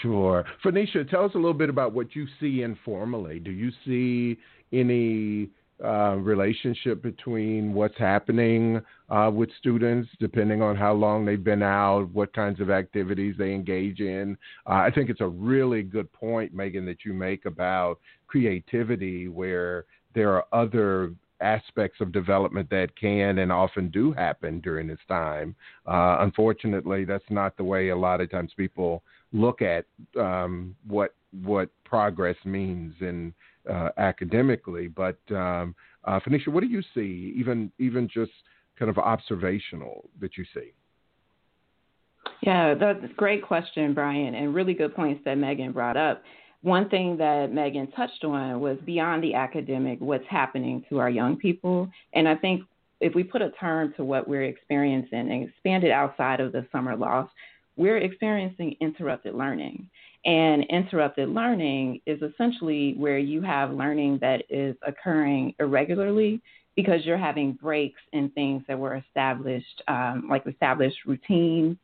Sure. 0.03 0.45
Fenesha, 0.65 1.09
tell 1.09 1.25
us 1.25 1.33
a 1.35 1.39
little 1.39 1.55
bit 1.55 1.69
about 1.69 1.93
what 1.93 2.17
you 2.17 2.27
see 2.41 2.63
informally. 2.63 3.39
Do 3.39 3.51
you 3.51 3.71
see 3.85 4.39
any 4.73 5.51
uh, 5.85 6.17
relationship 6.17 7.03
between 7.03 7.73
what's 7.73 7.97
happening 7.99 8.81
uh, 9.09 9.31
with 9.33 9.49
students, 9.59 10.09
depending 10.19 10.63
on 10.63 10.77
how 10.77 10.93
long 10.93 11.25
they've 11.25 11.45
been 11.45 11.63
out, 11.63 12.09
what 12.13 12.33
kinds 12.33 12.61
of 12.61 12.71
activities 12.71 13.35
they 13.39 13.53
engage 13.53 14.01
in. 14.01 14.37
Uh, 14.67 14.75
I 14.75 14.91
think 14.91 15.11
it's 15.11 15.21
a 15.21 15.27
really 15.29 15.83
good 15.83 16.13
point, 16.13 16.55
Megan, 16.55 16.85
that 16.87 17.05
you 17.05 17.13
make 17.13 17.47
about 17.47 17.99
creativity, 18.27 19.29
where 19.29 19.85
there 20.15 20.33
are 20.35 20.47
other 20.53 21.13
aspects 21.41 22.01
of 22.01 22.13
development 22.13 22.69
that 22.71 22.97
can 22.99 23.39
and 23.39 23.53
often 23.53 23.91
do 23.91 24.13
happen 24.13 24.61
during 24.61 24.87
this 24.87 24.99
time. 25.07 25.55
Uh, 25.87 26.17
unfortunately, 26.21 27.05
that's 27.05 27.25
not 27.31 27.57
the 27.57 27.65
way 27.65 27.91
a 27.91 27.97
lot 27.97 28.21
of 28.21 28.31
times 28.31 28.53
people 28.57 29.03
look 29.33 29.61
at 29.63 29.85
um, 30.19 30.75
what 30.87 31.15
what 31.43 31.69
progress 31.85 32.37
means 32.45 32.95
in 33.01 33.35
uh, 33.71 33.91
academically. 33.99 34.89
But 34.89 35.19
um, 35.31 35.75
uh, 36.05 36.21
Fenesha, 36.21 36.49
what 36.49 36.61
do 36.61 36.69
you 36.69 36.83
see, 36.95 37.35
even 37.37 37.71
even 37.79 38.09
just 38.09 38.33
kind 38.79 38.91
of 38.91 38.99
observational 38.99 40.09
that 40.21 40.37
you 40.37 40.45
see? 40.55 40.73
Yeah, 42.43 42.75
that's 42.75 43.03
a 43.05 43.15
great 43.15 43.43
question, 43.43 43.95
Brian, 43.95 44.35
and 44.35 44.55
really 44.55 44.75
good 44.75 44.95
points 44.95 45.23
that 45.25 45.39
Megan 45.39 45.73
brought 45.73 45.97
up. 45.97 46.23
One 46.63 46.89
thing 46.89 47.17
that 47.19 47.53
Megan 47.53 47.91
touched 47.93 48.25
on 48.25 48.61
was 48.61 48.79
beyond 48.85 49.23
the 49.23 49.35
academic, 49.35 50.01
what's 50.01 50.27
happening 50.29 50.85
to 50.89 50.99
our 50.99 51.11
young 51.11 51.37
people. 51.37 51.89
And 52.13 52.29
I 52.29 52.35
think 52.35 52.63
if 53.01 53.15
we 53.15 53.23
put 53.23 53.43
a 53.43 53.51
term 53.53 53.95
to 53.97 54.05
what 54.05 54.27
we're 54.27 54.45
experiencing 54.45 55.31
and 55.31 55.49
expand 55.49 55.85
it 55.85 55.91
outside 55.91 56.41
of 56.41 56.53
the 56.53 56.67
summer 56.73 56.97
loss, 56.97 57.29
we're 57.77 57.99
experiencing 57.99 58.75
interrupted 58.81 59.35
learning. 59.35 59.89
And 60.25 60.65
interrupted 60.65 61.29
learning 61.29 62.01
is 62.07 62.21
essentially 62.21 62.95
where 62.95 63.19
you 63.19 63.43
have 63.43 63.71
learning 63.71 64.19
that 64.23 64.43
is 64.49 64.75
occurring 64.87 65.55
irregularly 65.61 66.41
because 66.77 67.05
you're 67.05 67.17
having 67.17 67.53
breaks 67.53 68.01
in 68.13 68.29
things 68.31 68.63
that 68.69 68.79
were 68.79 68.97
established, 68.97 69.83
um, 69.89 70.27
like 70.31 70.47
established 70.47 70.99
routines 71.07 71.77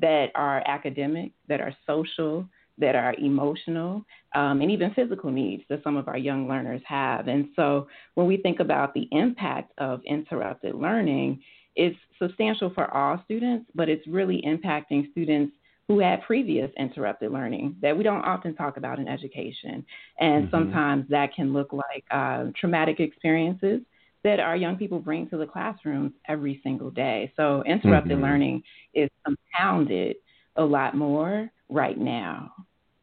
that 0.00 0.30
are 0.34 0.62
academic, 0.66 1.32
that 1.48 1.60
are 1.60 1.74
social, 1.86 2.48
that 2.78 2.94
are 2.94 3.14
emotional, 3.14 4.04
um, 4.34 4.60
and 4.60 4.70
even 4.70 4.92
physical 4.94 5.30
needs 5.30 5.62
that 5.68 5.82
some 5.82 5.96
of 5.96 6.08
our 6.08 6.18
young 6.18 6.46
learners 6.46 6.82
have. 6.86 7.26
And 7.26 7.48
so 7.56 7.88
when 8.14 8.26
we 8.26 8.36
think 8.36 8.60
about 8.60 8.94
the 8.94 9.08
impact 9.10 9.72
of 9.78 10.00
interrupted 10.04 10.74
learning, 10.74 11.42
it's 11.74 11.96
substantial 12.18 12.70
for 12.70 12.92
all 12.94 13.20
students, 13.24 13.66
but 13.74 13.88
it's 13.88 14.06
really 14.06 14.42
impacting 14.46 15.10
students 15.10 15.54
who 15.88 16.00
had 16.00 16.22
previous 16.22 16.70
interrupted 16.76 17.30
learning 17.32 17.76
that 17.80 17.96
we 17.96 18.02
don't 18.02 18.24
often 18.24 18.54
talk 18.54 18.76
about 18.76 18.98
in 18.98 19.08
education. 19.08 19.84
And 20.20 20.44
mm-hmm. 20.44 20.56
sometimes 20.56 21.08
that 21.10 21.34
can 21.34 21.52
look 21.52 21.72
like 21.72 22.04
uh, 22.10 22.46
traumatic 22.58 23.00
experiences 23.00 23.80
that 24.26 24.40
our 24.40 24.56
young 24.56 24.76
people 24.76 24.98
bring 24.98 25.28
to 25.30 25.36
the 25.36 25.46
classrooms 25.46 26.10
every 26.26 26.60
single 26.64 26.90
day. 26.90 27.32
So 27.36 27.62
interrupted 27.64 28.14
mm-hmm. 28.14 28.22
learning 28.22 28.62
is 28.92 29.08
compounded 29.24 30.16
a 30.56 30.64
lot 30.64 30.96
more 30.96 31.48
right 31.68 31.96
now. 31.96 32.52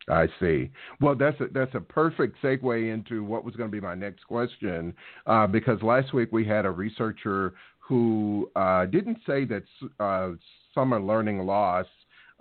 I 0.09 0.27
see. 0.41 0.69
Well, 0.99 1.15
that's 1.15 1.39
a, 1.39 1.45
that's 1.53 1.73
a 1.75 1.79
perfect 1.79 2.35
segue 2.43 2.93
into 2.93 3.23
what 3.23 3.45
was 3.45 3.55
going 3.55 3.69
to 3.69 3.71
be 3.71 3.79
my 3.79 3.95
next 3.95 4.25
question, 4.25 4.93
uh, 5.25 5.47
because 5.47 5.81
last 5.81 6.13
week 6.13 6.29
we 6.33 6.45
had 6.45 6.65
a 6.65 6.71
researcher 6.71 7.53
who 7.79 8.51
uh, 8.57 8.85
didn't 8.87 9.19
say 9.25 9.45
that 9.45 9.63
uh, 10.01 10.31
summer 10.75 10.99
learning 10.99 11.39
loss 11.39 11.85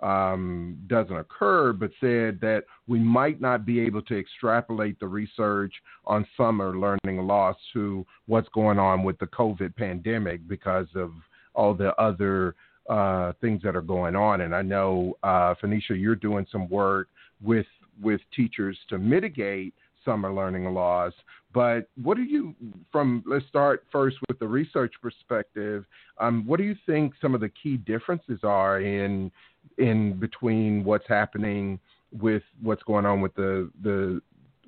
um, 0.03 0.77
doesn't 0.87 1.15
occur, 1.15 1.71
but 1.73 1.89
said 1.99 2.39
that 2.41 2.63
we 2.87 2.99
might 2.99 3.39
not 3.39 3.65
be 3.65 3.79
able 3.79 4.01
to 4.03 4.19
extrapolate 4.19 4.99
the 4.99 5.07
research 5.07 5.73
on 6.05 6.27
summer 6.35 6.77
learning 6.77 7.25
loss 7.25 7.55
to 7.71 8.05
what's 8.27 8.49
going 8.49 8.77
on 8.77 9.03
with 9.03 9.17
the 9.19 9.27
COVID 9.27 9.75
pandemic 9.75 10.45
because 10.47 10.87
of 10.95 11.11
all 11.55 11.73
the 11.73 11.95
other 11.95 12.53
uh, 12.89 13.31
things 13.39 13.61
that 13.63 13.77
are 13.77 13.81
going 13.81 14.15
on. 14.15 14.41
And 14.41 14.53
I 14.53 14.61
know, 14.61 15.17
uh, 15.23 15.55
Fenesha, 15.63 15.91
you're 15.91 16.15
doing 16.15 16.45
some 16.51 16.67
work 16.69 17.07
with 17.41 17.65
with 18.01 18.21
teachers 18.35 18.77
to 18.89 18.97
mitigate 18.97 19.73
summer 20.03 20.33
learning 20.33 20.65
loss. 20.73 21.13
But 21.53 21.87
what 22.01 22.17
do 22.17 22.23
you, 22.23 22.55
from 22.91 23.23
let's 23.27 23.45
start 23.47 23.85
first 23.91 24.17
with 24.27 24.39
the 24.39 24.47
research 24.47 24.93
perspective. 25.01 25.85
Um, 26.19 26.45
what 26.47 26.57
do 26.57 26.63
you 26.63 26.75
think 26.85 27.13
some 27.21 27.35
of 27.35 27.41
the 27.41 27.49
key 27.49 27.77
differences 27.77 28.39
are 28.43 28.81
in 28.81 29.31
in 29.77 30.19
between 30.19 30.83
what's 30.83 31.07
happening 31.07 31.79
with 32.21 32.43
what's 32.61 32.83
going 32.83 33.05
on 33.05 33.21
with 33.21 33.33
the 33.35 33.69
the 33.83 34.21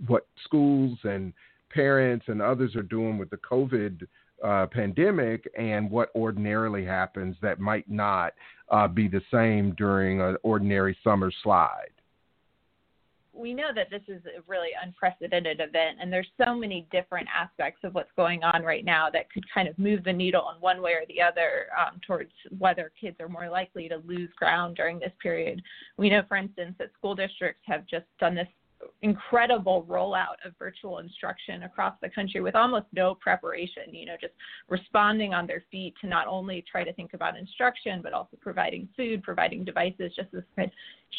what 0.08 0.28
schools 0.44 0.98
and 1.04 1.34
parents 1.70 2.25
and 2.28 2.42
others 2.42 2.75
are 2.75 2.84
doing 2.84 3.18
with 3.18 3.30
the 3.30 3.38
COVID 3.38 4.08
uh, 4.44 4.66
pandemic 4.68 5.50
and 5.58 5.90
what 5.90 6.10
ordinarily 6.16 6.86
happens 6.86 7.36
that 7.42 7.60
might 7.60 7.90
not 7.90 8.34
uh, 8.70 8.88
be 8.88 9.08
the 9.08 9.22
same 9.32 9.74
during 9.78 10.22
an 10.22 10.38
ordinary 10.44 10.98
summer 11.04 11.32
slide 11.44 11.92
we 13.36 13.54
know 13.54 13.70
that 13.75 13.89
this 13.89 14.01
is 14.08 14.22
a 14.25 14.42
really 14.48 14.70
unprecedented 14.82 15.60
event, 15.60 15.98
and 16.00 16.12
there's 16.12 16.27
so 16.44 16.56
many 16.56 16.88
different 16.92 17.27
aspects 17.36 17.82
of 17.84 17.94
what's 17.94 18.12
going 18.15 18.44
on 18.44 18.63
right 18.63 18.86
now 18.86 19.10
that 19.12 19.32
could 19.32 19.44
kind 19.54 19.68
of 19.68 19.77
move 19.77 20.04
the 20.04 20.13
needle 20.13 20.51
in 20.56 20.62
one 20.62 20.82
way 20.82 20.92
or 20.92 21.04
the 21.08 21.22
other 21.22 21.68
um, 21.77 22.00
towards 22.06 22.32
whether 22.58 22.92
kids 23.00 23.18
are 23.20 23.30
more 23.30 23.50
likely 23.50 23.89
to 23.89 23.98
lose 24.06 24.30
ground 24.38 24.75
during 24.75 25.00
this 25.00 25.12
period. 25.22 25.62
We 25.98 26.10
know, 26.10 26.24
for 26.27 26.38
instance, 26.38 26.75
that 26.80 26.94
school 26.98 27.15
districts 27.15 27.63
have 27.65 27.86
just 27.86 28.06
done 28.20 28.36
this 28.36 28.48
incredible 29.01 29.86
rollout 29.89 30.36
of 30.46 30.54
virtual 30.58 31.00
instruction 31.00 31.63
across 31.63 31.96
the 32.01 32.10
country 32.10 32.42
with 32.42 32.56
almost 32.56 32.86
no 32.94 33.15
preparation, 33.15 33.84
you 33.92 34.06
know, 34.06 34.15
just 34.20 34.34
responding 34.70 35.34
on 35.34 35.48
their 35.48 35.63
feet 35.72 35.94
to 36.01 36.08
not 36.08 36.27
only 36.27 36.63
try 36.70 36.84
to 36.84 36.94
think 36.94 37.13
about 37.13 37.38
instruction, 37.38 38.01
but 38.01 38.13
also 38.13 38.38
providing 38.42 38.88
food, 38.96 39.24
providing 39.24 39.63
devices, 39.63 40.12
just 40.15 40.32
this 40.32 40.44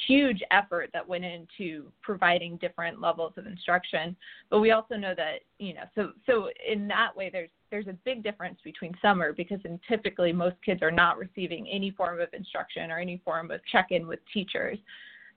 huge 0.06 0.42
effort 0.50 0.90
that 0.92 1.06
went 1.06 1.24
into 1.24 1.90
providing 2.02 2.56
different 2.58 3.00
levels 3.00 3.32
of 3.36 3.46
instruction. 3.46 4.16
But 4.50 4.60
we 4.60 4.70
also 4.70 4.96
know 4.96 5.14
that, 5.16 5.40
you 5.58 5.74
know, 5.74 5.84
so 5.94 6.12
so 6.26 6.50
in 6.66 6.86
that 6.88 7.16
way 7.16 7.30
there's 7.30 7.50
there's 7.70 7.86
a 7.88 7.96
big 8.04 8.22
difference 8.22 8.58
between 8.62 8.94
summer 9.02 9.32
because 9.32 9.60
in 9.64 9.80
typically 9.88 10.32
most 10.32 10.56
kids 10.64 10.82
are 10.82 10.90
not 10.90 11.18
receiving 11.18 11.68
any 11.68 11.90
form 11.90 12.20
of 12.20 12.28
instruction 12.32 12.90
or 12.90 12.98
any 12.98 13.20
form 13.24 13.50
of 13.50 13.60
check-in 13.70 14.06
with 14.06 14.20
teachers 14.32 14.78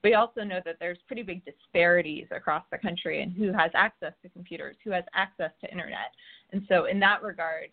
we 0.03 0.13
also 0.13 0.43
know 0.43 0.59
that 0.65 0.77
there's 0.79 0.97
pretty 1.07 1.23
big 1.23 1.43
disparities 1.45 2.27
across 2.31 2.63
the 2.71 2.77
country 2.77 3.21
in 3.21 3.31
who 3.31 3.51
has 3.51 3.71
access 3.73 4.13
to 4.21 4.29
computers, 4.29 4.75
who 4.83 4.91
has 4.91 5.03
access 5.13 5.51
to 5.61 5.71
internet. 5.71 6.11
And 6.51 6.65
so, 6.69 6.85
in 6.85 6.99
that 7.01 7.21
regard, 7.21 7.69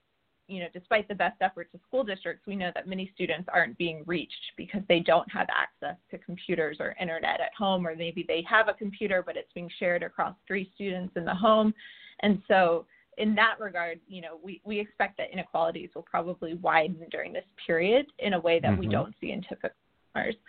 you 0.49 0.61
know, 0.61 0.69
despite 0.73 1.09
the 1.09 1.15
best 1.15 1.37
efforts 1.41 1.75
of 1.75 1.81
school 1.87 2.05
districts, 2.05 2.47
we 2.47 2.57
know 2.57 2.71
that 2.75 2.87
many 2.87 3.11
students 3.15 3.49
aren't 3.53 3.77
being 3.79 4.03
reached 4.07 4.53
because 4.57 4.83
they 4.89 5.01
don't 5.01 5.31
have 5.33 5.49
access 5.51 5.97
to 6.11 6.19
computers 6.19 6.77
or 6.79 6.95
internet 7.01 7.41
at 7.41 7.55
home, 7.57 7.87
or 7.87 7.97
maybe 7.97 8.25
they 8.27 8.45
have 8.49 8.69
a 8.69 8.75
computer, 8.75 9.23
but 9.25 9.37
it's 9.37 9.53
being 9.55 9.71
shared 9.79 10.03
across 10.03 10.35
three 10.47 10.71
students 10.75 11.15
in 11.17 11.25
the 11.25 11.35
home. 11.35 11.75
And 12.21 12.43
so, 12.49 12.87
in 13.19 13.35
that 13.35 13.57
regard, 13.59 13.99
you 14.09 14.21
know, 14.21 14.39
we, 14.43 14.61
we 14.65 14.79
expect 14.79 15.17
that 15.17 15.33
inequalities 15.33 15.91
will 15.95 16.03
probably 16.03 16.55
widen 16.55 17.07
during 17.11 17.33
this 17.33 17.45
period 17.67 18.07
in 18.19 18.35
a 18.35 18.41
way 18.41 18.61
that 18.61 18.73
mm-hmm. 18.73 18.81
we 18.81 18.89
don't 18.89 19.15
see 19.21 19.33
in 19.33 19.43
typical 19.43 19.71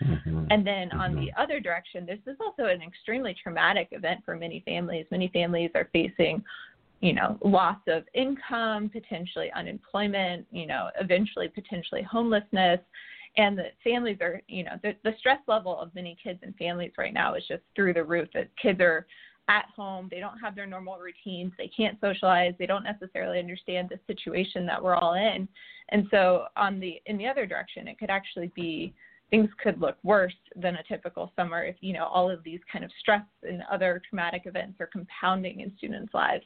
Mm-hmm. 0.04 0.46
And 0.50 0.66
then 0.66 0.92
on 0.92 1.12
mm-hmm. 1.12 1.26
the 1.26 1.32
other 1.42 1.60
direction, 1.60 2.06
this 2.06 2.20
is 2.26 2.38
also 2.40 2.66
an 2.66 2.82
extremely 2.82 3.36
traumatic 3.42 3.90
event 3.92 4.22
for 4.26 4.36
many 4.36 4.62
families. 4.66 5.06
Many 5.12 5.30
families 5.30 5.72
are 5.76 5.90
facing, 5.94 6.44
you 7.02 7.14
know, 7.14 7.38
loss 7.44 7.78
of 7.88 8.04
income, 8.14 8.90
potentially 8.90 9.52
unemployment, 9.56 10.46
you 10.52 10.68
know, 10.68 10.90
eventually 11.00 11.48
potentially 11.48 12.04
homelessness. 12.04 12.80
And 13.38 13.58
the 13.58 13.66
families 13.84 14.18
are, 14.22 14.42
you 14.48 14.64
know, 14.64 14.74
the, 14.82 14.96
the 15.04 15.14
stress 15.20 15.40
level 15.48 15.80
of 15.80 15.94
many 15.94 16.18
kids 16.22 16.40
and 16.42 16.56
families 16.56 16.94
right 16.98 17.14
now 17.14 17.36
is 17.36 17.44
just 17.48 17.62
through 17.76 17.94
the 17.94 18.04
roof. 18.04 18.30
That 18.34 18.50
kids 18.62 18.82
are 18.82 19.06
at 19.50 19.66
home, 19.76 20.08
they 20.12 20.20
don't 20.20 20.38
have 20.40 20.56
their 20.56 20.66
normal 20.66 20.98
routines, 20.98 21.54
they 21.58 21.70
can't 21.76 21.98
socialize, 22.02 22.54
they 22.60 22.66
don't 22.66 22.84
necessarily 22.84 23.40
understand 23.40 23.90
the 23.90 24.00
situation 24.14 24.66
that 24.66 24.82
we're 24.82 24.96
all 24.96 25.14
in. 25.14 25.48
And 25.90 26.06
so 26.12 26.46
on 26.58 26.80
the 26.80 27.02
in 27.06 27.18
the 27.18 27.28
other 27.28 27.46
direction, 27.46 27.88
it 27.88 27.98
could 27.98 28.10
actually 28.10 28.52
be 28.56 28.94
things 29.30 29.50
could 29.62 29.80
look 29.80 29.98
worse 30.04 30.34
than 30.56 30.76
a 30.76 30.84
typical 30.88 31.32
summer 31.36 31.64
if 31.64 31.76
you 31.82 31.94
know 31.94 32.06
all 32.06 32.30
of 32.30 32.44
these 32.44 32.60
kind 32.72 32.86
of 32.86 32.92
stress 33.00 33.26
and 33.44 33.64
other 33.72 34.02
traumatic 34.10 34.44
events 34.46 34.80
are 34.80 34.88
compounding 34.88 35.62
in 35.62 35.72
students' 35.78 36.14
lives. 36.14 36.46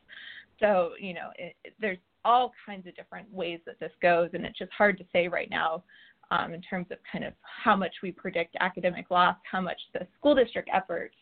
So 0.59 0.91
you 0.99 1.13
know 1.13 1.29
it, 1.37 1.55
it, 1.63 1.73
there's 1.79 1.97
all 2.23 2.51
kinds 2.65 2.85
of 2.87 2.95
different 2.95 3.31
ways 3.33 3.59
that 3.65 3.79
this 3.79 3.91
goes, 4.01 4.29
and 4.33 4.45
it's 4.45 4.57
just 4.57 4.71
hard 4.71 4.97
to 4.97 5.05
say 5.11 5.27
right 5.27 5.49
now 5.49 5.83
um, 6.31 6.53
in 6.53 6.61
terms 6.61 6.87
of 6.91 6.97
kind 7.11 7.23
of 7.23 7.33
how 7.41 7.75
much 7.75 7.93
we 8.01 8.11
predict 8.11 8.55
academic 8.59 9.11
loss, 9.11 9.35
how 9.49 9.61
much 9.61 9.79
the 9.93 10.07
school 10.17 10.33
district 10.33 10.69
efforts 10.73 11.15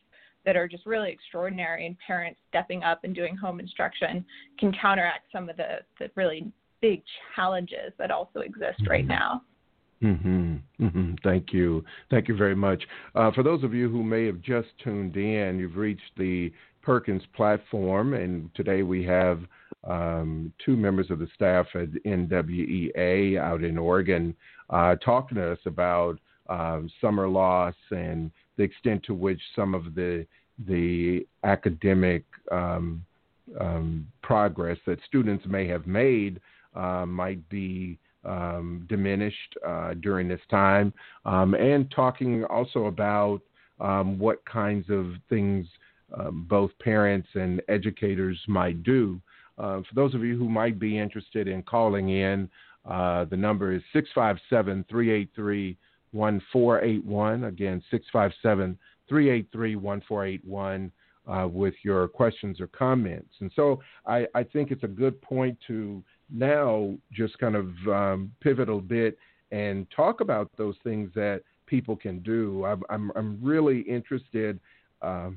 that 0.45 0.55
are 0.55 0.67
just 0.67 0.85
really 0.85 1.11
extraordinary 1.11 1.85
and 1.85 1.97
parents 2.05 2.39
stepping 2.47 2.83
up 2.83 3.03
and 3.03 3.13
doing 3.13 3.35
home 3.35 3.59
instruction 3.59 4.23
can 4.57 4.71
counteract 4.73 5.25
some 5.31 5.49
of 5.49 5.57
the, 5.57 5.79
the 5.99 6.09
really 6.15 6.51
big 6.81 7.01
challenges 7.35 7.91
that 7.97 8.11
also 8.11 8.39
exist 8.39 8.81
right 8.87 9.01
mm-hmm. 9.01 9.09
now. 9.09 9.41
Mm-hmm. 10.03 10.55
Mm-hmm. 10.81 11.13
Thank 11.23 11.51
you. 11.51 11.83
Thank 12.09 12.27
you 12.27 12.35
very 12.35 12.55
much. 12.55 12.81
Uh, 13.15 13.31
for 13.31 13.43
those 13.43 13.63
of 13.63 13.73
you 13.73 13.89
who 13.89 14.03
may 14.03 14.25
have 14.25 14.41
just 14.41 14.69
tuned 14.83 15.17
in, 15.17 15.59
you've 15.59 15.75
reached 15.75 16.11
the 16.17 16.51
Perkins 16.81 17.23
platform, 17.35 18.13
and 18.13 18.49
today 18.55 18.83
we 18.83 19.03
have 19.03 19.41
um, 19.83 20.53
two 20.65 20.77
members 20.77 21.11
of 21.11 21.19
the 21.19 21.27
staff 21.35 21.67
at 21.75 21.89
NWEA 22.05 23.37
out 23.37 23.63
in 23.63 23.77
Oregon 23.77 24.35
uh, 24.69 24.95
talking 24.95 25.37
to 25.37 25.51
us 25.51 25.59
about 25.65 26.17
um, 26.49 26.89
summer 27.01 27.27
loss 27.27 27.75
and 27.91 28.31
the 28.57 28.63
extent 28.63 29.03
to 29.03 29.13
which 29.13 29.41
some 29.55 29.73
of 29.73 29.95
the 29.95 30.25
the 30.67 31.25
academic 31.45 32.25
um, 32.51 33.01
um, 33.61 34.05
progress 34.21 34.77
that 34.85 34.99
students 35.07 35.45
may 35.47 35.65
have 35.65 35.87
made 35.87 36.41
uh, 36.75 37.05
might 37.05 37.47
be 37.49 37.97
um, 38.25 38.85
diminished 38.89 39.55
uh, 39.65 39.93
during 39.95 40.27
this 40.27 40.41
time, 40.49 40.93
um, 41.25 41.53
and 41.53 41.89
talking 41.91 42.43
also 42.45 42.85
about 42.85 43.41
um, 43.79 44.19
what 44.19 44.43
kinds 44.45 44.89
of 44.89 45.13
things 45.29 45.65
um, 46.17 46.45
both 46.49 46.71
parents 46.79 47.27
and 47.35 47.61
educators 47.69 48.37
might 48.47 48.83
do. 48.83 49.21
Uh, 49.57 49.81
for 49.81 49.95
those 49.95 50.15
of 50.15 50.23
you 50.23 50.37
who 50.37 50.49
might 50.49 50.79
be 50.79 50.97
interested 50.97 51.47
in 51.47 51.61
calling 51.63 52.09
in, 52.09 52.49
uh, 52.89 53.25
the 53.25 53.37
number 53.37 53.73
is 53.73 53.81
657 53.93 54.85
383 54.89 55.77
1481. 56.11 57.43
Again, 57.43 57.83
657 57.91 58.77
383 59.07 59.75
1481 59.75 60.91
uh, 61.27 61.47
with 61.47 61.75
your 61.83 62.07
questions 62.07 62.59
or 62.59 62.67
comments. 62.67 63.33
And 63.39 63.51
so 63.55 63.79
I, 64.05 64.25
I, 64.33 64.43
think 64.43 64.71
it's 64.71 64.83
a 64.83 64.87
good 64.87 65.21
point 65.21 65.57
to 65.67 66.03
now 66.31 66.95
just 67.11 67.37
kind 67.39 67.55
of 67.55 67.69
um, 67.87 68.31
pivot 68.41 68.69
a 68.69 68.77
bit 68.77 69.17
and 69.51 69.87
talk 69.95 70.21
about 70.21 70.49
those 70.57 70.75
things 70.83 71.09
that 71.15 71.41
people 71.65 71.95
can 71.95 72.19
do. 72.19 72.65
I'm, 72.65 72.83
I'm, 72.89 73.11
I'm 73.15 73.39
really 73.41 73.81
interested, 73.81 74.59
uh, 75.01 75.29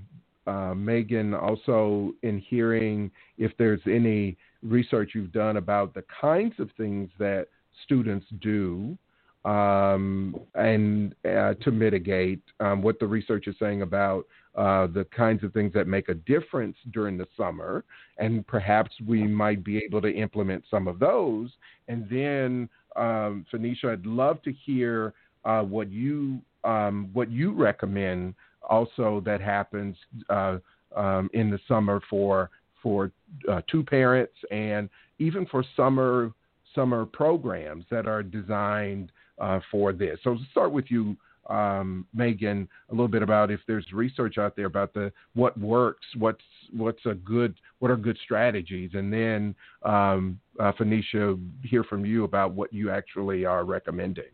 uh, 0.46 0.74
Megan, 0.74 1.34
also 1.34 2.12
in 2.22 2.38
hearing 2.38 3.10
if 3.38 3.52
there's 3.58 3.80
any 3.86 4.36
research 4.62 5.12
you've 5.14 5.32
done 5.32 5.56
about 5.56 5.94
the 5.94 6.04
kinds 6.20 6.54
of 6.58 6.70
things 6.76 7.10
that 7.18 7.46
students 7.84 8.26
do 8.40 8.96
um, 9.44 10.36
and 10.54 11.14
uh, 11.24 11.54
to 11.54 11.70
mitigate 11.70 12.40
um, 12.60 12.82
what 12.82 12.98
the 13.00 13.06
research 13.06 13.46
is 13.46 13.56
saying 13.58 13.82
about 13.82 14.26
uh, 14.54 14.86
the 14.86 15.06
kinds 15.16 15.42
of 15.42 15.52
things 15.52 15.72
that 15.72 15.86
make 15.86 16.08
a 16.08 16.14
difference 16.14 16.76
during 16.92 17.16
the 17.16 17.26
summer, 17.36 17.84
and 18.18 18.46
perhaps 18.46 18.90
we 19.06 19.22
might 19.22 19.64
be 19.64 19.78
able 19.78 20.00
to 20.02 20.12
implement 20.12 20.64
some 20.70 20.86
of 20.86 20.98
those. 20.98 21.50
And 21.88 22.08
then, 22.10 22.68
um, 22.96 23.46
Fenesha, 23.52 23.92
I'd 23.92 24.06
love 24.06 24.42
to 24.42 24.52
hear 24.52 25.14
uh, 25.44 25.62
what 25.62 25.90
you 25.90 26.40
um, 26.64 27.10
what 27.12 27.30
you 27.30 27.52
recommend 27.52 28.34
also 28.68 29.20
that 29.24 29.40
happens 29.40 29.96
uh, 30.30 30.58
um, 30.94 31.28
in 31.32 31.50
the 31.50 31.58
summer 31.66 32.00
for 32.08 32.50
for 32.82 33.10
uh, 33.50 33.62
two 33.70 33.82
parents 33.82 34.34
and 34.50 34.88
even 35.18 35.46
for 35.46 35.64
summer 35.76 36.32
summer 36.74 37.04
programs 37.04 37.84
that 37.90 38.06
are 38.06 38.22
designed 38.22 39.12
uh, 39.38 39.60
for 39.70 39.92
this. 39.92 40.18
So, 40.24 40.36
start 40.50 40.72
with 40.72 40.86
you, 40.90 41.16
um, 41.48 42.06
Megan, 42.14 42.68
a 42.90 42.92
little 42.92 43.08
bit 43.08 43.22
about 43.22 43.50
if 43.50 43.60
there's 43.66 43.86
research 43.92 44.38
out 44.38 44.56
there 44.56 44.66
about 44.66 44.94
the 44.94 45.12
what 45.34 45.58
works, 45.58 46.06
what's 46.16 46.44
what's 46.72 47.04
a 47.06 47.14
good, 47.14 47.54
what 47.78 47.90
are 47.90 47.96
good 47.96 48.18
strategies, 48.24 48.90
and 48.94 49.12
then 49.12 49.54
um, 49.82 50.38
uh, 50.60 50.72
Fenesha, 50.72 51.38
hear 51.62 51.84
from 51.84 52.04
you 52.04 52.24
about 52.24 52.52
what 52.52 52.72
you 52.72 52.90
actually 52.90 53.44
are 53.44 53.64
recommending. 53.64 54.30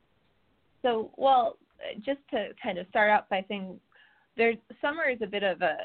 So, 0.82 1.10
well, 1.16 1.56
just 2.04 2.20
to 2.30 2.48
kind 2.62 2.78
of 2.78 2.86
start 2.88 3.10
out 3.10 3.28
by 3.28 3.44
saying, 3.48 3.80
there's 4.36 4.56
summer 4.80 5.08
is 5.08 5.18
a 5.22 5.26
bit 5.26 5.42
of 5.42 5.62
a 5.62 5.76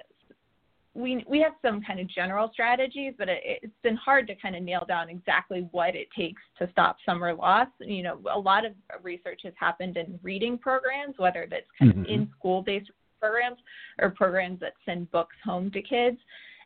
we 0.95 1.25
we 1.27 1.39
have 1.41 1.53
some 1.61 1.81
kind 1.81 1.99
of 1.99 2.07
general 2.07 2.49
strategies, 2.53 3.13
but 3.17 3.27
it, 3.29 3.59
has 3.61 3.71
been 3.81 3.95
hard 3.95 4.27
to 4.27 4.35
kind 4.35 4.55
of 4.55 4.61
nail 4.61 4.85
down 4.87 5.09
exactly 5.09 5.67
what 5.71 5.95
it 5.95 6.07
takes 6.15 6.41
to 6.59 6.69
stop 6.71 6.97
summer 7.05 7.33
loss. 7.33 7.67
You 7.79 8.03
know, 8.03 8.19
a 8.31 8.39
lot 8.39 8.65
of 8.65 8.73
research 9.01 9.41
has 9.43 9.53
happened 9.57 9.97
in 9.97 10.19
reading 10.21 10.57
programs, 10.57 11.15
whether 11.17 11.47
that's 11.49 11.65
kind 11.79 11.91
mm-hmm. 11.91 12.01
of 12.01 12.07
in 12.07 12.29
school 12.37 12.61
based 12.61 12.91
programs 13.19 13.57
or 13.99 14.11
programs 14.11 14.59
that 14.59 14.73
send 14.85 15.09
books 15.11 15.35
home 15.43 15.71
to 15.71 15.81
kids. 15.81 16.17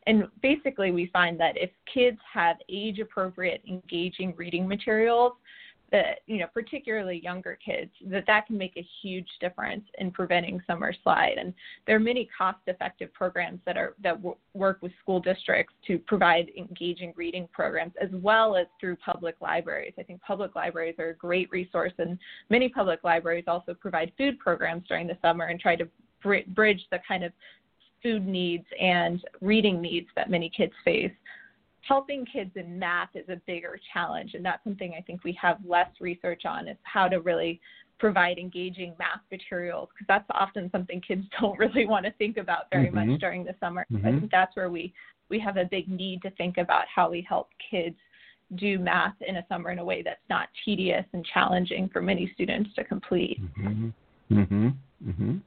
And 0.07 0.27
basically, 0.41 0.91
we 0.91 1.10
find 1.12 1.39
that 1.39 1.57
if 1.57 1.69
kids 1.93 2.17
have 2.34 2.57
age 2.69 3.00
appropriate, 3.00 3.62
engaging 3.67 4.34
reading 4.38 4.67
materials, 4.67 5.34
that 5.91 6.20
you 6.25 6.38
know 6.38 6.48
particularly 6.53 7.22
younger 7.24 7.58
kids 7.63 7.91
that 8.08 8.25
that 8.27 8.48
can 8.48 8.58
make 8.58 8.75
a 8.75 8.86
huge 9.01 9.27
difference 9.39 9.84
in 10.00 10.12
preventing 10.12 10.61
summer 10.68 10.94
slide. 11.03 11.35
And 11.40 11.53
there 11.85 11.96
are 11.96 12.00
many 12.00 12.29
cost 12.38 12.59
effective 12.68 13.14
programs 13.14 13.59
that 13.66 13.77
are 13.77 13.94
that 14.03 14.18
w- 14.18 14.35
work 14.53 14.79
with 14.81 14.92
school 15.01 15.20
districts 15.20 15.74
to 15.88 15.98
provide 16.00 16.51
engaging 16.57 17.14
reading 17.16 17.48
programs 17.53 17.94
as 18.01 18.09
well 18.11 18.55
as 18.55 18.68
through 18.79 18.98
public 18.98 19.35
libraries. 19.42 19.94
I 19.98 20.03
think 20.03 20.22
public 20.22 20.55
libraries 20.55 20.96
are 21.00 21.09
a 21.09 21.16
great 21.16 21.50
resource 21.51 21.94
and 22.00 22.18
many 22.50 22.70
public 22.70 23.03
libraries 23.03 23.46
also 23.48 23.74
provide 23.74 24.11
food 24.18 24.40
programs 24.40 24.83
during 24.88 25.07
the 25.07 25.18
summer 25.22 25.46
and 25.46 25.59
try 25.59 25.75
to 25.75 25.88
br- 26.22 26.50
bridge 26.50 26.85
the 26.92 27.00
kind 27.07 27.24
of 27.24 27.31
food 28.03 28.27
needs 28.27 28.66
and 28.79 29.24
reading 29.42 29.81
needs 29.81 30.07
that 30.16 30.29
many 30.29 30.50
kids 30.50 30.74
face 30.83 31.11
helping 31.87 32.25
kids 32.25 32.51
in 32.55 32.77
math 32.77 33.09
is 33.15 33.27
a 33.29 33.37
bigger 33.47 33.79
challenge, 33.93 34.33
and 34.33 34.43
that's 34.43 34.63
something 34.63 34.93
I 34.97 35.01
think 35.01 35.23
we 35.23 35.37
have 35.41 35.57
less 35.65 35.89
research 36.00 36.43
on 36.45 36.67
is 36.67 36.77
how 36.83 37.07
to 37.07 37.19
really 37.21 37.61
provide 38.00 38.37
engaging 38.37 38.93
math 39.00 39.21
materials 39.31 39.89
because 39.93 40.05
that's 40.07 40.25
often 40.31 40.69
something 40.71 41.01
kids 41.01 41.23
don't 41.41 41.57
really 41.57 41.85
want 41.85 42.05
to 42.05 42.11
think 42.13 42.37
about 42.37 42.69
very 42.71 42.87
mm-hmm. 42.87 43.11
much 43.11 43.19
during 43.19 43.43
the 43.43 43.55
summer. 43.59 43.85
Mm-hmm. 43.91 44.07
I 44.07 44.11
think 44.11 44.31
that's 44.31 44.55
where 44.55 44.69
we 44.69 44.93
we 45.29 45.39
have 45.39 45.57
a 45.57 45.65
big 45.65 45.89
need 45.89 46.21
to 46.21 46.29
think 46.31 46.57
about 46.57 46.85
how 46.93 47.09
we 47.09 47.25
help 47.27 47.50
kids 47.69 47.97
do 48.55 48.79
math 48.79 49.15
in 49.27 49.37
a 49.37 49.45
summer 49.50 49.71
in 49.71 49.79
a 49.79 49.83
way 49.83 50.01
that's 50.01 50.21
not 50.29 50.47
tedious 50.63 51.03
and 51.11 51.25
challenging 51.33 51.89
for 51.91 52.01
many 52.01 52.31
students 52.33 52.69
to 52.75 52.83
complete. 52.85 53.41
Mm-hmm. 53.59 55.37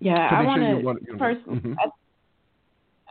Yeah, 0.00 0.28
I 0.30 0.42
want 0.42 0.62
to 0.62 1.14
1st 1.14 1.88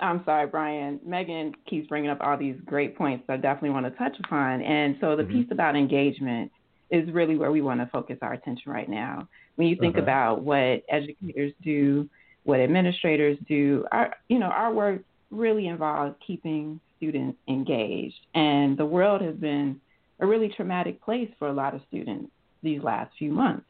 I'm 0.02 0.24
sorry, 0.26 0.48
Brian. 0.48 1.00
Megan 1.06 1.54
keeps 1.70 1.88
bringing 1.88 2.10
up 2.10 2.18
all 2.22 2.38
these 2.38 2.56
great 2.66 2.98
points 2.98 3.26
that 3.28 3.34
I 3.34 3.38
definitely 3.38 3.70
want 3.70 3.86
to 3.86 3.92
touch 3.92 4.16
upon. 4.24 4.62
And 4.62 4.98
so 5.00 5.16
the 5.16 5.24
mm-hmm. 5.24 5.42
piece 5.42 5.48
about 5.52 5.76
engagement 5.76 6.52
is 6.90 7.10
really 7.12 7.38
where 7.38 7.52
we 7.52 7.62
want 7.62 7.80
to 7.80 7.88
focus 7.88 8.18
our 8.22 8.34
attention 8.34 8.72
right 8.72 8.90
now. 8.90 9.28
When 9.56 9.68
you 9.68 9.76
think 9.76 9.96
uh-huh. 9.96 10.04
about 10.04 10.42
what 10.42 10.84
educators 10.90 11.54
do, 11.64 12.10
what 12.44 12.60
administrators 12.60 13.38
do, 13.48 13.86
our 13.92 14.16
you 14.30 14.40
know, 14.40 14.48
our 14.48 14.74
work 14.74 15.02
really 15.32 15.68
involves 15.68 16.16
keeping 16.26 16.80
students 16.98 17.38
engaged. 17.48 18.20
And 18.36 18.78
the 18.78 18.86
world 18.86 19.22
has 19.22 19.36
been 19.36 19.80
a 20.20 20.26
really 20.26 20.50
traumatic 20.50 21.02
place 21.04 21.30
for 21.40 21.48
a 21.48 21.54
lot 21.54 21.74
of 21.74 21.82
students 21.88 22.32
these 22.62 22.82
last 22.82 23.12
few 23.18 23.32
months. 23.32 23.66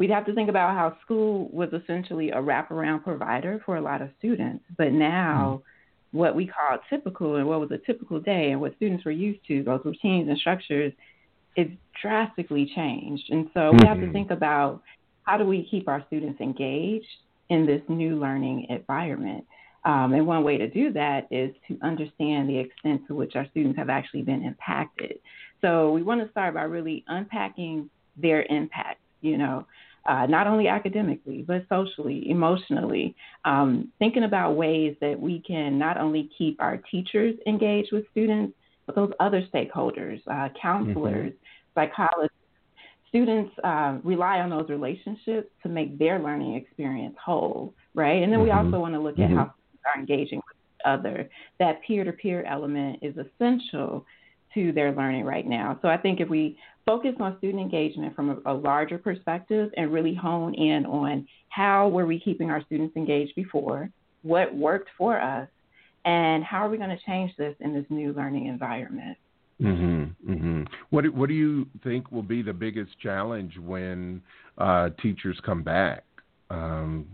We'd 0.00 0.08
have 0.08 0.24
to 0.24 0.34
think 0.34 0.48
about 0.48 0.74
how 0.74 0.96
school 1.04 1.50
was 1.52 1.68
essentially 1.74 2.30
a 2.30 2.36
wraparound 2.36 3.04
provider 3.04 3.62
for 3.66 3.76
a 3.76 3.82
lot 3.82 4.00
of 4.00 4.08
students, 4.18 4.64
but 4.78 4.92
now 4.92 5.60
mm-hmm. 5.60 6.18
what 6.18 6.34
we 6.34 6.46
call 6.46 6.78
typical 6.88 7.36
and 7.36 7.46
what 7.46 7.60
was 7.60 7.70
a 7.70 7.76
typical 7.76 8.18
day 8.18 8.50
and 8.50 8.62
what 8.62 8.74
students 8.76 9.04
were 9.04 9.10
used 9.10 9.40
to, 9.48 9.62
those 9.62 9.82
routines 9.84 10.30
and 10.30 10.38
structures, 10.38 10.94
it's 11.54 11.70
drastically 12.00 12.72
changed. 12.74 13.24
And 13.28 13.50
so 13.52 13.60
mm-hmm. 13.60 13.76
we 13.76 13.86
have 13.86 13.98
to 13.98 14.04
mm-hmm. 14.04 14.12
think 14.14 14.30
about 14.30 14.80
how 15.24 15.36
do 15.36 15.44
we 15.44 15.68
keep 15.70 15.86
our 15.86 16.02
students 16.06 16.40
engaged 16.40 17.04
in 17.50 17.66
this 17.66 17.82
new 17.88 18.18
learning 18.18 18.68
environment. 18.70 19.44
Um, 19.84 20.14
and 20.14 20.26
one 20.26 20.44
way 20.44 20.56
to 20.56 20.66
do 20.66 20.94
that 20.94 21.28
is 21.30 21.54
to 21.68 21.78
understand 21.82 22.48
the 22.48 22.56
extent 22.56 23.02
to 23.08 23.14
which 23.14 23.36
our 23.36 23.46
students 23.50 23.76
have 23.76 23.90
actually 23.90 24.22
been 24.22 24.44
impacted. 24.44 25.18
So 25.60 25.92
we 25.92 26.02
want 26.02 26.24
to 26.24 26.30
start 26.30 26.54
by 26.54 26.62
really 26.62 27.04
unpacking 27.06 27.90
their 28.16 28.46
impact. 28.48 29.00
You 29.20 29.36
know, 29.36 29.66
uh, 30.06 30.26
not 30.26 30.46
only 30.46 30.68
academically, 30.68 31.44
but 31.46 31.66
socially, 31.68 32.30
emotionally, 32.30 33.14
um, 33.44 33.92
thinking 33.98 34.24
about 34.24 34.56
ways 34.56 34.96
that 35.00 35.18
we 35.18 35.42
can 35.46 35.78
not 35.78 35.96
only 35.96 36.30
keep 36.36 36.60
our 36.60 36.78
teachers 36.90 37.34
engaged 37.46 37.92
with 37.92 38.04
students, 38.10 38.54
but 38.86 38.94
those 38.94 39.12
other 39.20 39.46
stakeholders, 39.52 40.20
uh, 40.30 40.48
counselors, 40.60 41.32
mm-hmm. 41.32 41.80
psychologists. 41.80 42.36
Students 43.08 43.52
uh, 43.64 43.98
rely 44.04 44.38
on 44.38 44.50
those 44.50 44.68
relationships 44.68 45.48
to 45.64 45.68
make 45.68 45.98
their 45.98 46.20
learning 46.20 46.54
experience 46.54 47.16
whole, 47.22 47.74
right? 47.94 48.22
And 48.22 48.32
then 48.32 48.38
mm-hmm. 48.38 48.44
we 48.44 48.50
also 48.52 48.78
want 48.78 48.94
to 48.94 49.00
look 49.00 49.16
mm-hmm. 49.16 49.36
at 49.36 49.46
how 49.46 49.54
students 49.54 49.84
are 49.94 50.00
engaging 50.00 50.38
with 50.38 50.56
each 50.56 50.82
other. 50.84 51.28
That 51.58 51.80
peer 51.86 52.04
to 52.04 52.12
peer 52.12 52.44
element 52.44 53.00
is 53.02 53.14
essential 53.16 54.06
to 54.54 54.72
their 54.72 54.92
learning 54.92 55.24
right 55.24 55.46
now. 55.46 55.78
So 55.82 55.88
I 55.88 55.96
think 55.96 56.20
if 56.20 56.28
we 56.28 56.58
focus 56.86 57.14
on 57.20 57.38
student 57.38 57.62
engagement 57.62 58.16
from 58.16 58.42
a, 58.44 58.52
a, 58.52 58.54
larger 58.54 58.98
perspective 58.98 59.70
and 59.76 59.92
really 59.92 60.14
hone 60.14 60.54
in 60.54 60.86
on 60.86 61.26
how 61.48 61.88
were 61.88 62.06
we 62.06 62.18
keeping 62.18 62.50
our 62.50 62.62
students 62.64 62.96
engaged 62.96 63.34
before, 63.36 63.90
what 64.22 64.54
worked 64.54 64.90
for 64.98 65.20
us, 65.20 65.48
and 66.04 66.42
how 66.42 66.66
are 66.66 66.70
we 66.70 66.78
going 66.78 66.90
to 66.90 66.98
change 67.06 67.30
this 67.36 67.54
in 67.60 67.74
this 67.74 67.84
new 67.90 68.12
learning 68.12 68.46
environment. 68.46 69.16
Mm-hmm, 69.60 70.32
mm-hmm. 70.32 70.62
What 70.88 71.06
What 71.14 71.28
do 71.28 71.34
you 71.34 71.66
think 71.84 72.10
will 72.10 72.22
be 72.22 72.40
the 72.42 72.52
biggest 72.52 72.98
challenge 72.98 73.58
when 73.58 74.22
uh, 74.56 74.88
teachers 75.02 75.38
come 75.44 75.62
back? 75.62 76.04
Um, 76.48 77.06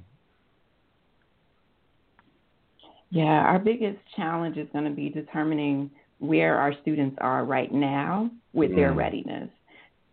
yeah, 3.10 3.24
our 3.24 3.58
biggest 3.58 3.98
challenge 4.14 4.56
is 4.56 4.68
going 4.72 4.84
to 4.84 4.90
be 4.90 5.08
determining 5.08 5.90
where 6.18 6.58
our 6.58 6.72
students 6.82 7.16
are 7.20 7.44
right 7.44 7.72
now 7.72 8.30
with 8.52 8.70
mm. 8.70 8.76
their 8.76 8.92
readiness. 8.92 9.48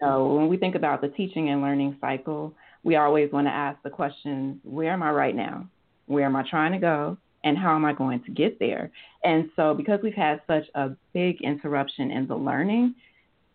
So 0.01 0.33
when 0.35 0.49
we 0.49 0.57
think 0.57 0.75
about 0.75 1.01
the 1.01 1.07
teaching 1.07 1.49
and 1.49 1.61
learning 1.61 1.97
cycle, 2.01 2.53
we 2.83 2.97
always 2.97 3.31
want 3.31 3.47
to 3.47 3.51
ask 3.51 3.81
the 3.83 3.89
question, 3.89 4.59
where 4.63 4.91
am 4.91 5.01
I 5.01 5.11
right 5.11 5.35
now? 5.35 5.67
Where 6.07 6.25
am 6.25 6.35
I 6.35 6.43
trying 6.49 6.73
to 6.73 6.79
go? 6.79 7.17
and 7.43 7.57
how 7.57 7.75
am 7.75 7.85
I 7.85 7.93
going 7.93 8.23
to 8.23 8.31
get 8.31 8.59
there? 8.59 8.91
And 9.23 9.49
so, 9.55 9.73
because 9.73 9.99
we've 10.01 10.13
had 10.13 10.41
such 10.47 10.65
a 10.75 10.91
big 11.13 11.41
interruption 11.41 12.11
in 12.11 12.27
the 12.27 12.35
learning, 12.35 12.95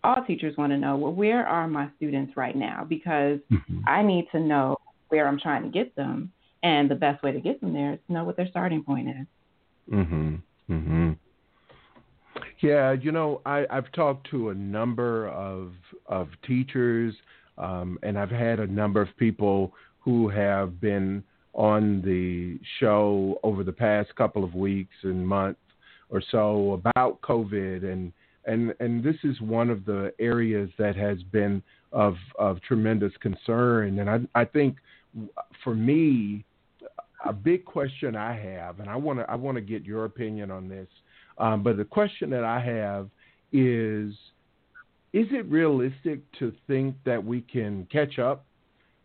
all 0.04 0.24
teachers 0.26 0.56
want 0.56 0.72
to 0.72 0.78
know 0.78 0.96
well, 0.96 1.12
where 1.12 1.46
are 1.46 1.66
my 1.66 1.88
students 1.96 2.36
right 2.36 2.56
now? 2.56 2.84
Because 2.88 3.40
mm-hmm. 3.50 3.80
I 3.86 4.02
need 4.02 4.28
to 4.32 4.40
know 4.40 4.76
where 5.08 5.26
I'm 5.26 5.38
trying 5.38 5.62
to 5.62 5.68
get 5.68 5.94
them. 5.96 6.32
And 6.62 6.90
the 6.90 6.94
best 6.94 7.22
way 7.22 7.32
to 7.32 7.40
get 7.40 7.60
them 7.60 7.72
there 7.72 7.94
is 7.94 7.98
to 8.06 8.12
know 8.12 8.24
what 8.24 8.36
their 8.36 8.48
starting 8.48 8.82
point 8.82 9.08
is. 9.08 9.26
Mhm. 9.92 10.42
Mhm. 10.68 11.16
Yeah, 12.60 12.92
you 12.92 13.12
know, 13.12 13.40
I, 13.46 13.66
I've 13.70 13.90
talked 13.92 14.28
to 14.30 14.50
a 14.50 14.54
number 14.54 15.28
of 15.28 15.72
of 16.06 16.28
teachers, 16.46 17.14
um, 17.56 17.98
and 18.02 18.18
I've 18.18 18.30
had 18.30 18.58
a 18.58 18.66
number 18.66 19.00
of 19.00 19.08
people 19.16 19.72
who 20.00 20.28
have 20.28 20.80
been 20.80 21.22
on 21.54 22.02
the 22.02 22.58
show 22.80 23.38
over 23.42 23.62
the 23.62 23.72
past 23.72 24.14
couple 24.16 24.42
of 24.42 24.54
weeks 24.54 24.94
and 25.02 25.26
months 25.26 25.60
or 26.10 26.22
so 26.30 26.72
about 26.72 27.20
COVID, 27.20 27.84
and 27.84 28.12
and 28.46 28.74
and 28.80 29.04
this 29.04 29.16
is 29.22 29.40
one 29.40 29.70
of 29.70 29.84
the 29.84 30.12
areas 30.18 30.70
that 30.78 30.96
has 30.96 31.22
been 31.30 31.62
of 31.92 32.16
of 32.38 32.60
tremendous 32.62 33.12
concern, 33.20 34.00
and 34.00 34.10
I 34.10 34.40
I 34.40 34.44
think 34.44 34.78
for 35.62 35.74
me 35.74 36.44
a 37.24 37.32
big 37.32 37.64
question 37.64 38.16
I 38.16 38.34
have, 38.34 38.80
and 38.80 38.88
I 38.88 38.96
want 38.96 39.20
to 39.20 39.30
I 39.30 39.36
want 39.36 39.56
to 39.56 39.60
get 39.62 39.84
your 39.84 40.06
opinion 40.06 40.50
on 40.50 40.68
this. 40.68 40.88
Um, 41.38 41.62
but 41.62 41.76
the 41.76 41.84
question 41.84 42.30
that 42.30 42.44
I 42.44 42.60
have 42.60 43.08
is: 43.52 44.12
Is 45.12 45.26
it 45.30 45.46
realistic 45.50 46.20
to 46.38 46.52
think 46.66 46.96
that 47.04 47.24
we 47.24 47.40
can 47.42 47.86
catch 47.90 48.18
up? 48.18 48.44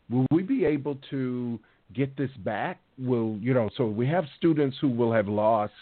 Will 0.09 0.25
we 0.31 0.43
be 0.43 0.65
able 0.65 0.97
to 1.09 1.59
get 1.93 2.15
this 2.17 2.31
back? 2.43 2.79
Will 2.97 3.37
you 3.41 3.53
know? 3.53 3.69
So 3.77 3.85
we 3.85 4.07
have 4.07 4.25
students 4.37 4.77
who 4.81 4.89
will 4.89 5.13
have 5.13 5.27
lost, 5.27 5.73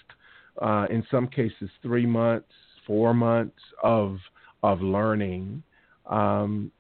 uh, 0.62 0.88
in 0.90 1.06
some 1.10 1.28
cases, 1.28 1.70
three 1.82 2.06
months, 2.06 2.52
four 2.86 3.14
months 3.14 3.60
of 3.84 4.18
of 4.64 4.82
learning. 4.82 5.64
Um, 6.06 6.72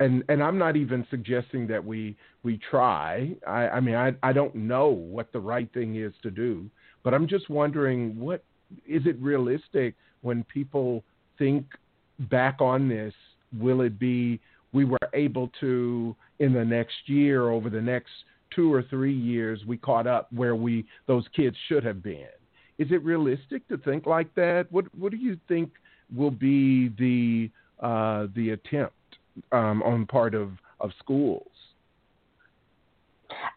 and 0.00 0.24
and 0.28 0.42
I'm 0.42 0.58
not 0.58 0.76
even 0.76 1.06
suggesting 1.10 1.66
that 1.68 1.84
we 1.84 2.16
we 2.42 2.58
try. 2.70 3.34
I, 3.46 3.68
I 3.68 3.80
mean, 3.80 3.94
I 3.94 4.12
I 4.22 4.32
don't 4.32 4.54
know 4.54 4.88
what 4.88 5.32
the 5.32 5.40
right 5.40 5.72
thing 5.72 5.96
is 5.96 6.12
to 6.22 6.30
do, 6.30 6.68
but 7.02 7.14
I'm 7.14 7.28
just 7.28 7.48
wondering 7.48 8.18
what 8.18 8.42
is 8.86 9.02
it 9.06 9.16
realistic 9.20 9.94
when 10.22 10.44
people 10.44 11.02
think 11.38 11.64
back 12.30 12.60
on 12.60 12.88
this? 12.88 13.14
Will 13.58 13.82
it 13.82 13.98
be 13.98 14.40
we 14.72 14.84
were 14.84 14.98
able 15.12 15.50
to 15.60 16.16
in 16.40 16.52
the 16.52 16.64
next 16.64 16.96
year, 17.06 17.50
over 17.50 17.70
the 17.70 17.80
next 17.80 18.10
two 18.54 18.72
or 18.72 18.82
three 18.82 19.14
years, 19.14 19.60
we 19.66 19.76
caught 19.76 20.06
up 20.06 20.32
where 20.32 20.56
we 20.56 20.84
those 21.06 21.24
kids 21.34 21.56
should 21.68 21.84
have 21.84 22.02
been? 22.02 22.26
Is 22.78 22.88
it 22.90 23.04
realistic 23.04 23.66
to 23.68 23.78
think 23.78 24.06
like 24.06 24.34
that? 24.34 24.66
What 24.70 24.86
what 24.98 25.12
do 25.12 25.16
you 25.16 25.38
think 25.46 25.70
will 26.14 26.30
be 26.30 26.88
the 26.98 27.50
uh, 27.84 28.26
the 28.34 28.50
attempt? 28.50 28.94
um, 29.52 29.82
on 29.82 30.06
part 30.06 30.34
of, 30.34 30.50
of 30.80 30.90
schools? 30.98 31.48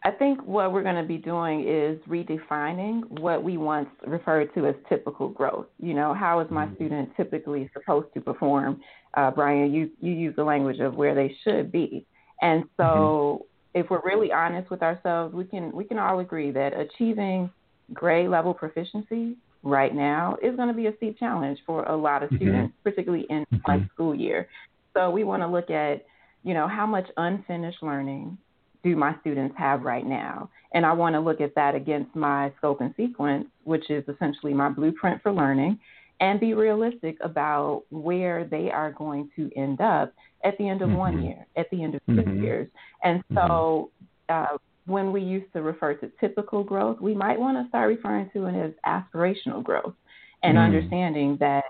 I 0.04 0.10
think 0.10 0.40
what 0.42 0.72
we're 0.72 0.82
going 0.82 0.96
to 0.96 1.02
be 1.02 1.18
doing 1.18 1.66
is 1.68 1.98
redefining 2.08 3.08
what 3.20 3.42
we 3.42 3.56
once 3.56 3.88
referred 4.06 4.52
to 4.54 4.66
as 4.66 4.74
typical 4.88 5.28
growth. 5.28 5.66
You 5.78 5.94
know, 5.94 6.14
how 6.14 6.40
is 6.40 6.50
my 6.50 6.66
mm-hmm. 6.66 6.74
student 6.76 7.10
typically 7.16 7.70
supposed 7.74 8.08
to 8.14 8.20
perform? 8.20 8.80
Uh, 9.14 9.30
Brian, 9.30 9.72
you, 9.72 9.90
you 10.00 10.12
use 10.12 10.36
the 10.36 10.44
language 10.44 10.80
of 10.80 10.94
where 10.94 11.14
they 11.14 11.36
should 11.44 11.70
be. 11.72 12.06
And 12.40 12.64
so 12.76 13.46
mm-hmm. 13.74 13.80
if 13.80 13.90
we're 13.90 14.02
really 14.04 14.32
honest 14.32 14.70
with 14.70 14.82
ourselves, 14.82 15.34
we 15.34 15.44
can 15.44 15.72
we 15.72 15.84
can 15.84 15.98
all 15.98 16.20
agree 16.20 16.50
that 16.52 16.72
achieving 16.78 17.50
grade 17.92 18.28
level 18.28 18.54
proficiency 18.54 19.36
right 19.62 19.94
now 19.94 20.36
is 20.42 20.54
going 20.56 20.68
to 20.68 20.74
be 20.74 20.86
a 20.86 20.96
steep 20.96 21.18
challenge 21.18 21.58
for 21.66 21.82
a 21.84 21.96
lot 21.96 22.22
of 22.22 22.30
mm-hmm. 22.30 22.36
students, 22.36 22.74
particularly 22.84 23.26
in 23.28 23.44
mm-hmm. 23.52 23.72
one 23.72 23.90
school 23.94 24.14
year. 24.14 24.48
So 24.94 25.10
we 25.10 25.24
want 25.24 25.42
to 25.42 25.48
look 25.48 25.70
at, 25.70 26.04
you 26.44 26.54
know, 26.54 26.68
how 26.68 26.86
much 26.86 27.06
unfinished 27.16 27.82
learning 27.82 28.38
do 28.82 28.96
my 28.96 29.14
students 29.20 29.54
have 29.58 29.82
right 29.82 30.06
now? 30.06 30.50
And 30.72 30.84
I 30.84 30.92
want 30.92 31.14
to 31.14 31.20
look 31.20 31.40
at 31.40 31.54
that 31.54 31.74
against 31.74 32.14
my 32.14 32.52
scope 32.58 32.80
and 32.80 32.94
sequence, 32.96 33.46
which 33.64 33.90
is 33.90 34.04
essentially 34.08 34.52
my 34.52 34.68
blueprint 34.68 35.22
for 35.22 35.32
learning, 35.32 35.78
and 36.20 36.40
be 36.40 36.54
realistic 36.54 37.16
about 37.20 37.84
where 37.90 38.44
they 38.44 38.70
are 38.70 38.92
going 38.92 39.30
to 39.36 39.50
end 39.56 39.80
up 39.80 40.12
at 40.44 40.56
the 40.58 40.68
end 40.68 40.82
of 40.82 40.88
mm-hmm. 40.88 40.98
one 40.98 41.22
year, 41.22 41.46
at 41.56 41.70
the 41.70 41.82
end 41.82 41.94
of 41.94 42.00
2 42.06 42.12
mm-hmm. 42.12 42.42
years. 42.42 42.68
And 43.02 43.22
so 43.34 43.90
mm-hmm. 44.30 44.54
uh, 44.54 44.58
when 44.86 45.12
we 45.12 45.20
used 45.20 45.52
to 45.52 45.62
refer 45.62 45.94
to 45.94 46.10
typical 46.20 46.64
growth, 46.64 47.00
we 47.00 47.14
might 47.14 47.38
want 47.38 47.56
to 47.62 47.68
start 47.68 47.88
referring 47.88 48.30
to 48.32 48.46
it 48.46 48.54
as 48.54 48.72
aspirational 48.86 49.62
growth 49.62 49.94
and 50.42 50.56
mm. 50.56 50.64
understanding 50.64 51.36
that 51.40 51.64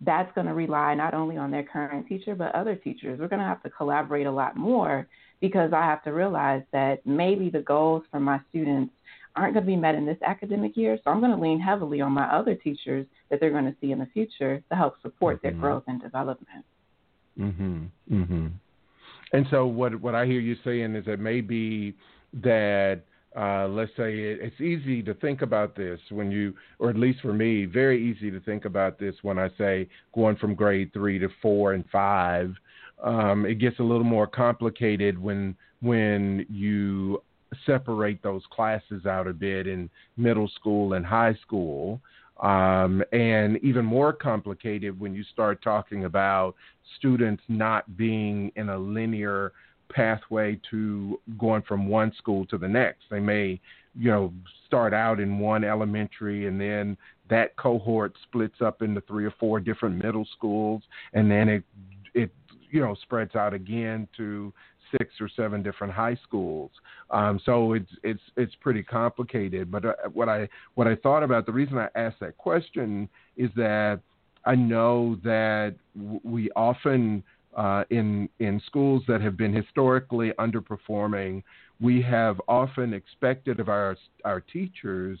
that's 0.00 0.32
going 0.34 0.46
to 0.46 0.54
rely 0.54 0.94
not 0.94 1.14
only 1.14 1.36
on 1.36 1.50
their 1.50 1.62
current 1.62 2.06
teacher, 2.06 2.34
but 2.34 2.54
other 2.54 2.74
teachers. 2.74 3.18
We're 3.18 3.28
going 3.28 3.40
to 3.40 3.46
have 3.46 3.62
to 3.62 3.70
collaborate 3.70 4.26
a 4.26 4.32
lot 4.32 4.56
more 4.56 5.06
because 5.40 5.72
I 5.72 5.82
have 5.82 6.02
to 6.04 6.10
realize 6.10 6.62
that 6.72 7.06
maybe 7.06 7.50
the 7.50 7.60
goals 7.60 8.02
for 8.10 8.20
my 8.20 8.40
students 8.50 8.92
aren't 9.34 9.54
going 9.54 9.64
to 9.64 9.70
be 9.70 9.76
met 9.76 9.94
in 9.94 10.06
this 10.06 10.16
academic 10.24 10.76
year. 10.76 10.98
So 11.04 11.10
I'm 11.10 11.20
going 11.20 11.32
to 11.32 11.40
lean 11.40 11.60
heavily 11.60 12.00
on 12.00 12.12
my 12.12 12.24
other 12.24 12.54
teachers 12.54 13.06
that 13.30 13.38
they're 13.38 13.50
going 13.50 13.66
to 13.66 13.76
see 13.80 13.92
in 13.92 13.98
the 13.98 14.06
future 14.06 14.62
to 14.70 14.76
help 14.76 14.94
support 15.02 15.36
mm-hmm. 15.36 15.46
their 15.46 15.60
growth 15.60 15.84
and 15.86 16.00
development. 16.00 16.64
Mhm. 17.38 17.88
Mhm. 18.10 18.50
And 19.32 19.46
so 19.50 19.66
what 19.66 19.94
what 20.00 20.14
I 20.14 20.24
hear 20.24 20.40
you 20.40 20.56
saying 20.64 20.94
is 20.94 21.04
that 21.04 21.20
maybe 21.20 21.94
that 22.32 23.02
uh, 23.36 23.68
let's 23.68 23.90
say 23.96 24.18
it, 24.18 24.38
it's 24.40 24.60
easy 24.62 25.02
to 25.02 25.12
think 25.12 25.42
about 25.42 25.76
this 25.76 26.00
when 26.08 26.30
you, 26.30 26.54
or 26.78 26.88
at 26.88 26.96
least 26.96 27.20
for 27.20 27.34
me, 27.34 27.66
very 27.66 28.02
easy 28.02 28.30
to 28.30 28.40
think 28.40 28.64
about 28.64 28.98
this 28.98 29.14
when 29.22 29.38
I 29.38 29.50
say 29.58 29.88
going 30.14 30.36
from 30.36 30.54
grade 30.54 30.90
three 30.94 31.18
to 31.18 31.28
four 31.42 31.74
and 31.74 31.84
five. 31.92 32.54
Um, 33.02 33.44
it 33.46 33.56
gets 33.56 33.78
a 33.78 33.82
little 33.82 34.04
more 34.04 34.26
complicated 34.26 35.18
when 35.18 35.56
when 35.80 36.46
you 36.48 37.22
separate 37.64 38.22
those 38.22 38.42
classes 38.50 39.06
out 39.06 39.26
a 39.26 39.32
bit 39.32 39.66
in 39.66 39.88
middle 40.16 40.48
school 40.48 40.94
and 40.94 41.04
high 41.04 41.34
school. 41.42 42.00
Um, 42.42 43.02
and 43.12 43.56
even 43.62 43.84
more 43.84 44.12
complicated 44.12 44.98
when 44.98 45.14
you 45.14 45.24
start 45.24 45.62
talking 45.62 46.04
about 46.04 46.54
students 46.98 47.42
not 47.48 47.96
being 47.96 48.52
in 48.56 48.68
a 48.68 48.76
linear 48.76 49.52
pathway 49.88 50.60
to 50.70 51.18
going 51.38 51.62
from 51.62 51.88
one 51.88 52.12
school 52.18 52.44
to 52.46 52.58
the 52.58 52.68
next. 52.68 53.04
They 53.10 53.20
may, 53.20 53.58
you 53.98 54.10
know, 54.10 54.32
start 54.66 54.92
out 54.92 55.18
in 55.18 55.38
one 55.38 55.64
elementary 55.64 56.46
and 56.46 56.60
then 56.60 56.96
that 57.30 57.56
cohort 57.56 58.14
splits 58.24 58.60
up 58.60 58.82
into 58.82 59.00
three 59.02 59.24
or 59.24 59.34
four 59.40 59.58
different 59.58 60.02
middle 60.04 60.26
schools 60.36 60.82
and 61.14 61.30
then 61.30 61.48
it 61.48 61.64
it 62.14 62.30
you 62.70 62.80
know 62.80 62.94
spreads 63.02 63.34
out 63.34 63.54
again 63.54 64.08
to 64.16 64.52
six 64.98 65.14
or 65.20 65.28
seven 65.28 65.62
different 65.62 65.92
high 65.92 66.16
schools. 66.22 66.70
Um, 67.10 67.40
so 67.44 67.72
it's 67.72 67.90
it's 68.02 68.20
it's 68.36 68.54
pretty 68.60 68.82
complicated. 68.82 69.70
But 69.70 69.84
uh, 69.84 69.92
what 70.12 70.28
I 70.28 70.48
what 70.74 70.86
I 70.86 70.96
thought 70.96 71.22
about 71.22 71.46
the 71.46 71.52
reason 71.52 71.78
I 71.78 71.88
asked 71.94 72.20
that 72.20 72.36
question 72.36 73.08
is 73.36 73.50
that 73.56 74.00
I 74.44 74.54
know 74.54 75.18
that 75.24 75.74
w- 75.96 76.20
we 76.22 76.50
often 76.52 77.22
uh, 77.56 77.84
in 77.90 78.28
in 78.38 78.60
schools 78.66 79.02
that 79.08 79.20
have 79.20 79.36
been 79.36 79.52
historically 79.52 80.32
underperforming, 80.38 81.42
we 81.80 82.02
have 82.02 82.40
often 82.48 82.94
expected 82.94 83.60
of 83.60 83.68
our 83.68 83.96
our 84.24 84.40
teachers 84.40 85.18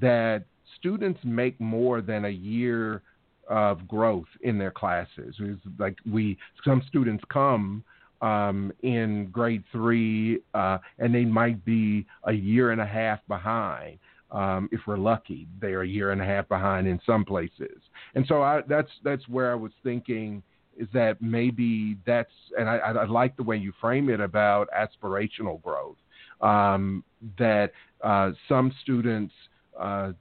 that 0.00 0.44
students 0.78 1.18
make 1.24 1.58
more 1.60 2.00
than 2.00 2.26
a 2.26 2.30
year 2.30 3.02
of 3.48 3.86
growth 3.88 4.28
in 4.42 4.58
their 4.58 4.70
classes. 4.70 5.34
It's 5.38 5.60
like 5.78 5.96
we 6.10 6.38
some 6.64 6.82
students 6.88 7.24
come 7.32 7.82
um, 8.20 8.72
in 8.82 9.28
grade 9.30 9.64
three 9.72 10.40
uh, 10.54 10.78
and 10.98 11.14
they 11.14 11.24
might 11.24 11.64
be 11.64 12.06
a 12.24 12.32
year 12.32 12.70
and 12.72 12.80
a 12.80 12.86
half 12.86 13.20
behind. 13.28 13.98
Um, 14.30 14.68
if 14.72 14.80
we're 14.86 14.98
lucky, 14.98 15.48
they 15.60 15.68
are 15.68 15.80
a 15.80 15.88
year 15.88 16.10
and 16.10 16.20
a 16.20 16.24
half 16.24 16.46
behind 16.48 16.86
in 16.86 17.00
some 17.06 17.24
places, 17.24 17.80
and 18.14 18.26
so 18.28 18.42
I, 18.42 18.60
that's 18.68 18.90
that's 19.02 19.26
where 19.28 19.50
I 19.50 19.54
was 19.54 19.72
thinking 19.82 20.42
is 20.78 20.86
that 20.94 21.20
maybe 21.20 21.96
that's, 22.06 22.30
and 22.56 22.68
I, 22.68 22.76
I 22.76 23.04
like 23.06 23.36
the 23.36 23.42
way 23.42 23.56
you 23.56 23.72
frame 23.80 24.08
it 24.08 24.20
about 24.20 24.68
aspirational 24.70 25.60
growth. 25.62 25.96
Um, 26.40 27.02
that 27.36 27.72
uh, 28.02 28.30
some 28.48 28.72
students, 28.82 29.34
uh, 29.78 30.12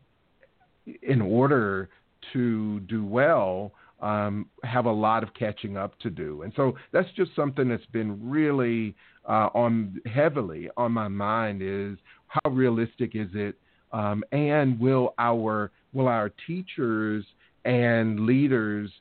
in 1.04 1.22
order 1.22 1.90
to 2.34 2.80
do 2.82 3.06
well, 3.06 3.72
um, 4.02 4.48
have 4.64 4.86
a 4.86 4.92
lot 4.92 5.24
of 5.24 5.34
catching 5.34 5.78
up 5.78 5.98
to 6.00 6.10
do, 6.10 6.44
and 6.44 6.54
so 6.56 6.76
that's 6.92 7.10
just 7.16 7.36
something 7.36 7.68
that's 7.68 7.86
been 7.88 8.30
really 8.30 8.96
uh, 9.28 9.50
on 9.54 10.00
heavily 10.06 10.70
on 10.78 10.92
my 10.92 11.08
mind 11.08 11.62
is 11.62 11.98
how 12.28 12.50
realistic 12.52 13.16
is 13.16 13.30
it, 13.34 13.56
um, 13.92 14.24
and 14.32 14.80
will 14.80 15.14
our 15.18 15.72
will 15.94 16.08
our 16.08 16.30
teachers 16.46 17.26
and 17.66 18.22
leaders 18.22 18.92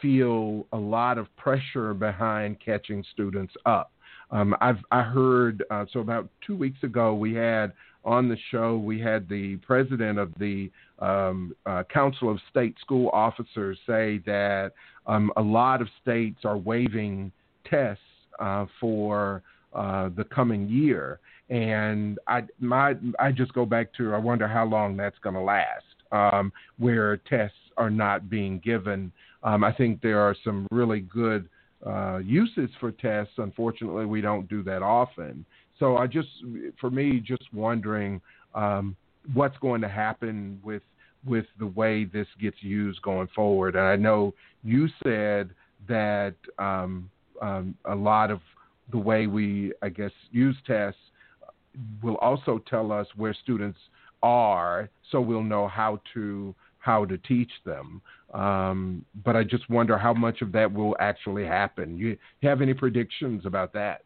feel 0.00 0.66
a 0.72 0.76
lot 0.76 1.18
of 1.18 1.34
pressure 1.36 1.94
behind 1.94 2.58
catching 2.64 3.04
students 3.12 3.54
up. 3.64 3.92
Um, 4.30 4.56
I've 4.60 4.78
I 4.90 5.02
heard 5.02 5.64
uh, 5.70 5.86
so 5.92 6.00
about 6.00 6.28
two 6.46 6.56
weeks 6.56 6.82
ago 6.82 7.14
we 7.14 7.34
had 7.34 7.72
on 8.04 8.28
the 8.28 8.36
show, 8.50 8.78
we 8.78 9.00
had 9.00 9.28
the 9.28 9.56
president 9.58 10.18
of 10.18 10.32
the 10.38 10.70
um, 10.98 11.54
uh, 11.66 11.82
Council 11.92 12.30
of 12.30 12.38
State 12.50 12.76
School 12.80 13.10
Officers 13.12 13.78
say 13.86 14.18
that 14.26 14.72
um, 15.06 15.30
a 15.36 15.42
lot 15.42 15.80
of 15.82 15.88
states 16.02 16.40
are 16.44 16.56
waiving 16.56 17.30
tests 17.68 18.02
uh, 18.38 18.66
for 18.80 19.42
uh, 19.74 20.08
the 20.16 20.24
coming 20.24 20.68
year, 20.68 21.20
and 21.50 22.18
I 22.26 22.42
my 22.60 22.94
I 23.18 23.30
just 23.32 23.52
go 23.52 23.66
back 23.66 23.92
to 23.94 24.14
I 24.14 24.18
wonder 24.18 24.48
how 24.48 24.64
long 24.64 24.96
that's 24.96 25.18
going 25.18 25.34
to 25.34 25.40
last, 25.40 25.84
um, 26.12 26.52
where 26.78 27.16
tests 27.18 27.56
are 27.76 27.90
not 27.90 28.30
being 28.30 28.58
given. 28.64 29.12
Um, 29.42 29.62
I 29.62 29.72
think 29.72 30.00
there 30.00 30.20
are 30.20 30.34
some 30.42 30.66
really 30.70 31.00
good 31.00 31.48
uh, 31.86 32.18
uses 32.18 32.70
for 32.80 32.90
tests. 32.90 33.34
Unfortunately, 33.36 34.06
we 34.06 34.20
don't 34.20 34.48
do 34.48 34.62
that 34.64 34.82
often. 34.82 35.44
So 35.78 35.98
I 35.98 36.06
just, 36.06 36.28
for 36.80 36.90
me, 36.90 37.20
just 37.20 37.44
wondering 37.52 38.20
um, 38.54 38.96
what's 39.34 39.56
going 39.58 39.80
to 39.80 39.88
happen 39.88 40.60
with 40.64 40.82
with 41.26 41.46
the 41.58 41.66
way 41.66 42.04
this 42.04 42.28
gets 42.40 42.56
used 42.60 43.02
going 43.02 43.28
forward. 43.34 43.74
And 43.74 43.84
I 43.84 43.96
know 43.96 44.32
you 44.62 44.86
said 45.02 45.50
that 45.88 46.34
um, 46.58 47.10
um, 47.42 47.74
a 47.84 47.94
lot 47.94 48.30
of 48.30 48.40
the 48.92 48.98
way 48.98 49.26
we, 49.26 49.72
I 49.82 49.88
guess, 49.88 50.12
use 50.30 50.56
tests 50.66 51.00
will 52.02 52.16
also 52.18 52.62
tell 52.70 52.92
us 52.92 53.06
where 53.16 53.34
students 53.42 53.78
are, 54.22 54.88
so 55.10 55.20
we'll 55.20 55.42
know 55.42 55.68
how 55.68 56.00
to 56.14 56.54
how 56.78 57.04
to 57.04 57.18
teach 57.18 57.50
them. 57.64 58.00
Um, 58.32 59.04
but 59.24 59.34
I 59.34 59.42
just 59.42 59.68
wonder 59.68 59.98
how 59.98 60.14
much 60.14 60.40
of 60.40 60.52
that 60.52 60.72
will 60.72 60.96
actually 61.00 61.44
happen. 61.44 61.98
You 61.98 62.16
have 62.42 62.60
any 62.62 62.74
predictions 62.74 63.44
about 63.44 63.72
that? 63.72 64.02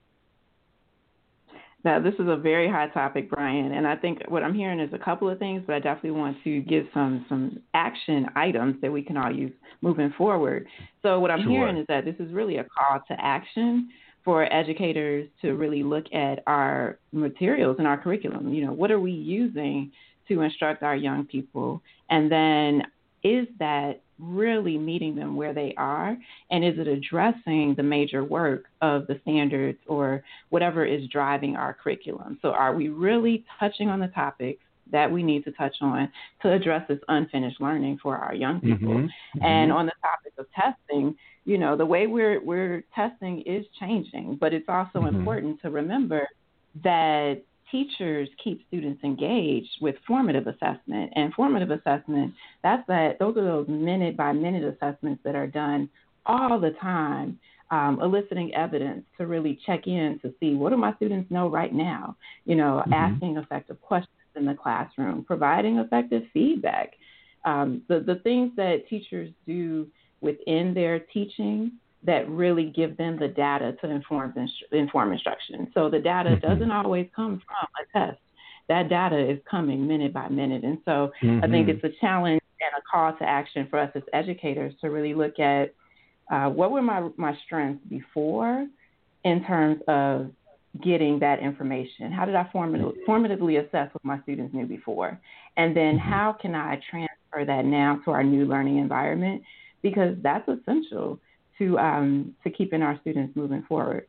Now, 1.82 1.98
this 1.98 2.14
is 2.14 2.28
a 2.28 2.36
very 2.36 2.70
hot 2.70 2.92
topic, 2.92 3.30
Brian, 3.30 3.72
and 3.72 3.86
I 3.86 3.96
think 3.96 4.20
what 4.28 4.42
I'm 4.42 4.54
hearing 4.54 4.80
is 4.80 4.92
a 4.92 4.98
couple 4.98 5.30
of 5.30 5.38
things, 5.38 5.62
but 5.66 5.74
I 5.74 5.78
definitely 5.78 6.10
want 6.12 6.36
to 6.44 6.60
give 6.62 6.86
some 6.92 7.24
some 7.28 7.60
action 7.72 8.26
items 8.36 8.76
that 8.82 8.92
we 8.92 9.02
can 9.02 9.16
all 9.16 9.32
use 9.32 9.52
moving 9.80 10.12
forward. 10.18 10.66
So, 11.02 11.18
what 11.20 11.30
I'm 11.30 11.42
sure. 11.42 11.50
hearing 11.50 11.78
is 11.78 11.86
that 11.88 12.04
this 12.04 12.16
is 12.18 12.32
really 12.32 12.58
a 12.58 12.64
call 12.64 13.00
to 13.08 13.14
action 13.18 13.88
for 14.24 14.52
educators 14.52 15.28
to 15.40 15.54
really 15.54 15.82
look 15.82 16.04
at 16.12 16.42
our 16.46 16.98
materials 17.12 17.76
and 17.78 17.86
our 17.86 17.96
curriculum. 17.96 18.52
You 18.52 18.66
know, 18.66 18.72
what 18.72 18.90
are 18.90 19.00
we 19.00 19.12
using 19.12 19.90
to 20.28 20.42
instruct 20.42 20.82
our 20.82 20.96
young 20.96 21.24
people, 21.24 21.82
and 22.10 22.30
then 22.30 22.82
is 23.22 23.46
that 23.58 24.02
really 24.22 24.78
meeting 24.78 25.14
them 25.14 25.36
where 25.36 25.52
they 25.52 25.74
are? 25.76 26.16
And 26.50 26.64
is 26.64 26.78
it 26.78 26.86
addressing 26.86 27.74
the 27.76 27.82
major 27.82 28.24
work 28.24 28.64
of 28.80 29.06
the 29.06 29.18
standards 29.22 29.78
or 29.86 30.22
whatever 30.50 30.84
is 30.84 31.06
driving 31.08 31.56
our 31.56 31.74
curriculum? 31.74 32.38
So, 32.42 32.50
are 32.50 32.74
we 32.74 32.88
really 32.88 33.44
touching 33.58 33.88
on 33.88 34.00
the 34.00 34.08
topics 34.08 34.62
that 34.90 35.10
we 35.10 35.22
need 35.22 35.44
to 35.44 35.52
touch 35.52 35.76
on 35.80 36.10
to 36.42 36.52
address 36.52 36.86
this 36.88 36.98
unfinished 37.08 37.60
learning 37.60 37.98
for 38.02 38.16
our 38.16 38.34
young 38.34 38.60
people? 38.60 38.88
Mm-hmm. 38.88 39.06
Mm-hmm. 39.38 39.44
And 39.44 39.72
on 39.72 39.86
the 39.86 39.92
topic 40.02 40.32
of 40.38 40.46
testing, 40.52 41.14
you 41.44 41.58
know, 41.58 41.76
the 41.76 41.86
way 41.86 42.06
we're 42.06 42.42
we're 42.44 42.82
testing 42.94 43.42
is 43.42 43.64
changing, 43.78 44.36
but 44.40 44.52
it's 44.52 44.68
also 44.68 45.00
Mhm. 45.02 45.08
important 45.14 45.60
to 45.62 45.70
remember 45.70 46.26
that 46.82 47.42
teachers 47.70 48.28
keep 48.42 48.66
students 48.68 49.02
engaged 49.04 49.70
with 49.80 49.96
formative 50.06 50.46
assessment. 50.46 51.12
And 51.16 51.32
formative 51.34 51.70
assessment 51.70 52.34
that's 52.62 52.86
that 52.88 53.18
those 53.18 53.36
are 53.36 53.44
those 53.44 53.68
minute 53.68 54.16
by 54.16 54.32
minute 54.32 54.64
assessments 54.64 55.22
that 55.24 55.34
are 55.34 55.46
done 55.46 55.88
all 56.26 56.58
the 56.60 56.70
time 56.80 57.38
um, 57.70 58.00
eliciting 58.02 58.52
evidence 58.54 59.04
to 59.16 59.26
really 59.26 59.58
check 59.64 59.86
in 59.86 60.18
to 60.22 60.34
see 60.40 60.54
what 60.54 60.70
do 60.70 60.76
my 60.76 60.94
students 60.96 61.30
know 61.30 61.48
right 61.48 61.72
now? 61.72 62.16
You 62.44 62.56
know 62.56 62.82
Mhm. 62.86 62.92
asking 62.92 63.36
effective 63.36 63.80
questions 63.80 64.14
in 64.34 64.44
the 64.44 64.54
classroom 64.54 65.24
providing 65.24 65.78
effective 65.78 66.26
feedback. 66.32 66.94
Um, 67.44 67.82
the, 67.88 68.00
the 68.00 68.16
things 68.16 68.54
that 68.56 68.88
teachers 68.88 69.30
do 69.46 69.88
within 70.20 70.74
their 70.74 70.98
teaching 70.98 71.72
that 72.04 72.28
really 72.28 72.64
give 72.64 72.96
them 72.96 73.18
the 73.18 73.28
data 73.28 73.76
to 73.82 73.90
inform 73.90 74.34
inform 74.72 75.12
instruction. 75.12 75.70
So 75.74 75.90
the 75.90 75.98
data 75.98 76.30
Mhm. 76.30 76.40
doesn't 76.40 76.70
always 76.70 77.08
come 77.14 77.40
from 77.40 77.68
a 77.78 77.98
test. 77.98 78.20
That 78.68 78.88
data 78.88 79.18
is 79.18 79.40
coming 79.50 79.86
minute 79.86 80.12
by 80.12 80.28
minute, 80.28 80.64
and 80.64 80.78
so 80.84 81.12
I 81.42 81.48
think 81.48 81.66
Mhm. 81.68 81.74
it's 81.74 81.84
a 81.84 81.90
challenge 82.00 82.40
and 82.60 82.72
a 82.76 82.82
call 82.90 83.12
to 83.14 83.24
action 83.28 83.66
for 83.66 83.78
us 83.78 83.90
as 83.94 84.02
educators 84.12 84.74
to 84.80 84.90
really 84.90 85.14
look 85.14 85.38
at 85.38 85.74
uh, 86.30 86.48
what 86.48 86.70
were 86.70 86.82
my 86.82 87.08
my 87.16 87.34
strengths 87.44 87.84
before, 87.86 88.66
in 89.24 89.44
terms 89.44 89.82
of 89.88 90.30
getting 90.80 91.18
that 91.18 91.40
information. 91.40 92.12
How 92.12 92.24
did 92.24 92.36
I 92.36 92.44
formative, 92.52 92.94
formatively 93.08 93.58
assess 93.58 93.92
what 93.92 94.04
my 94.04 94.20
students 94.22 94.54
knew 94.54 94.66
before, 94.66 95.20
and 95.56 95.76
then 95.76 95.96
Mhm. 95.96 96.02
how 96.02 96.32
can 96.32 96.54
I 96.54 96.76
transfer 96.88 97.44
that 97.44 97.64
now 97.64 97.96
to 98.04 98.12
our 98.12 98.22
new 98.22 98.46
learning 98.46 98.76
environment? 98.76 99.42
Because 99.82 100.16
that's 100.22 100.48
essential 100.48 101.18
to 101.60 101.78
um, 101.78 102.34
to 102.42 102.50
keeping 102.50 102.82
our 102.82 102.98
students 103.02 103.36
moving 103.36 103.62
forward. 103.68 104.06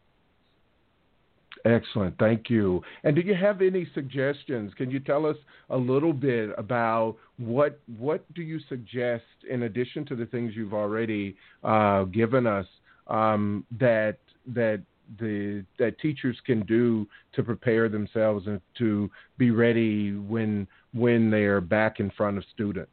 Excellent, 1.63 2.17
thank 2.17 2.49
you. 2.49 2.81
And 3.03 3.15
do 3.15 3.21
you 3.21 3.35
have 3.35 3.61
any 3.61 3.87
suggestions? 3.93 4.73
Can 4.75 4.89
you 4.89 4.99
tell 4.99 5.27
us 5.27 5.37
a 5.69 5.77
little 5.77 6.13
bit 6.13 6.49
about 6.57 7.17
what 7.37 7.79
what 7.99 8.25
do 8.33 8.41
you 8.41 8.59
suggest 8.67 9.23
in 9.47 9.63
addition 9.63 10.05
to 10.05 10.15
the 10.15 10.25
things 10.25 10.53
you've 10.55 10.73
already 10.73 11.35
uh, 11.63 12.05
given 12.05 12.47
us 12.47 12.65
um, 13.07 13.63
that 13.79 14.17
that 14.47 14.81
the 15.19 15.63
that 15.77 15.99
teachers 15.99 16.37
can 16.45 16.65
do 16.65 17.05
to 17.33 17.43
prepare 17.43 17.89
themselves 17.89 18.47
and 18.47 18.61
to 18.77 19.11
be 19.37 19.51
ready 19.51 20.13
when 20.13 20.67
when 20.93 21.29
they 21.29 21.43
are 21.43 21.61
back 21.61 21.99
in 21.99 22.09
front 22.11 22.37
of 22.37 22.43
students? 22.53 22.91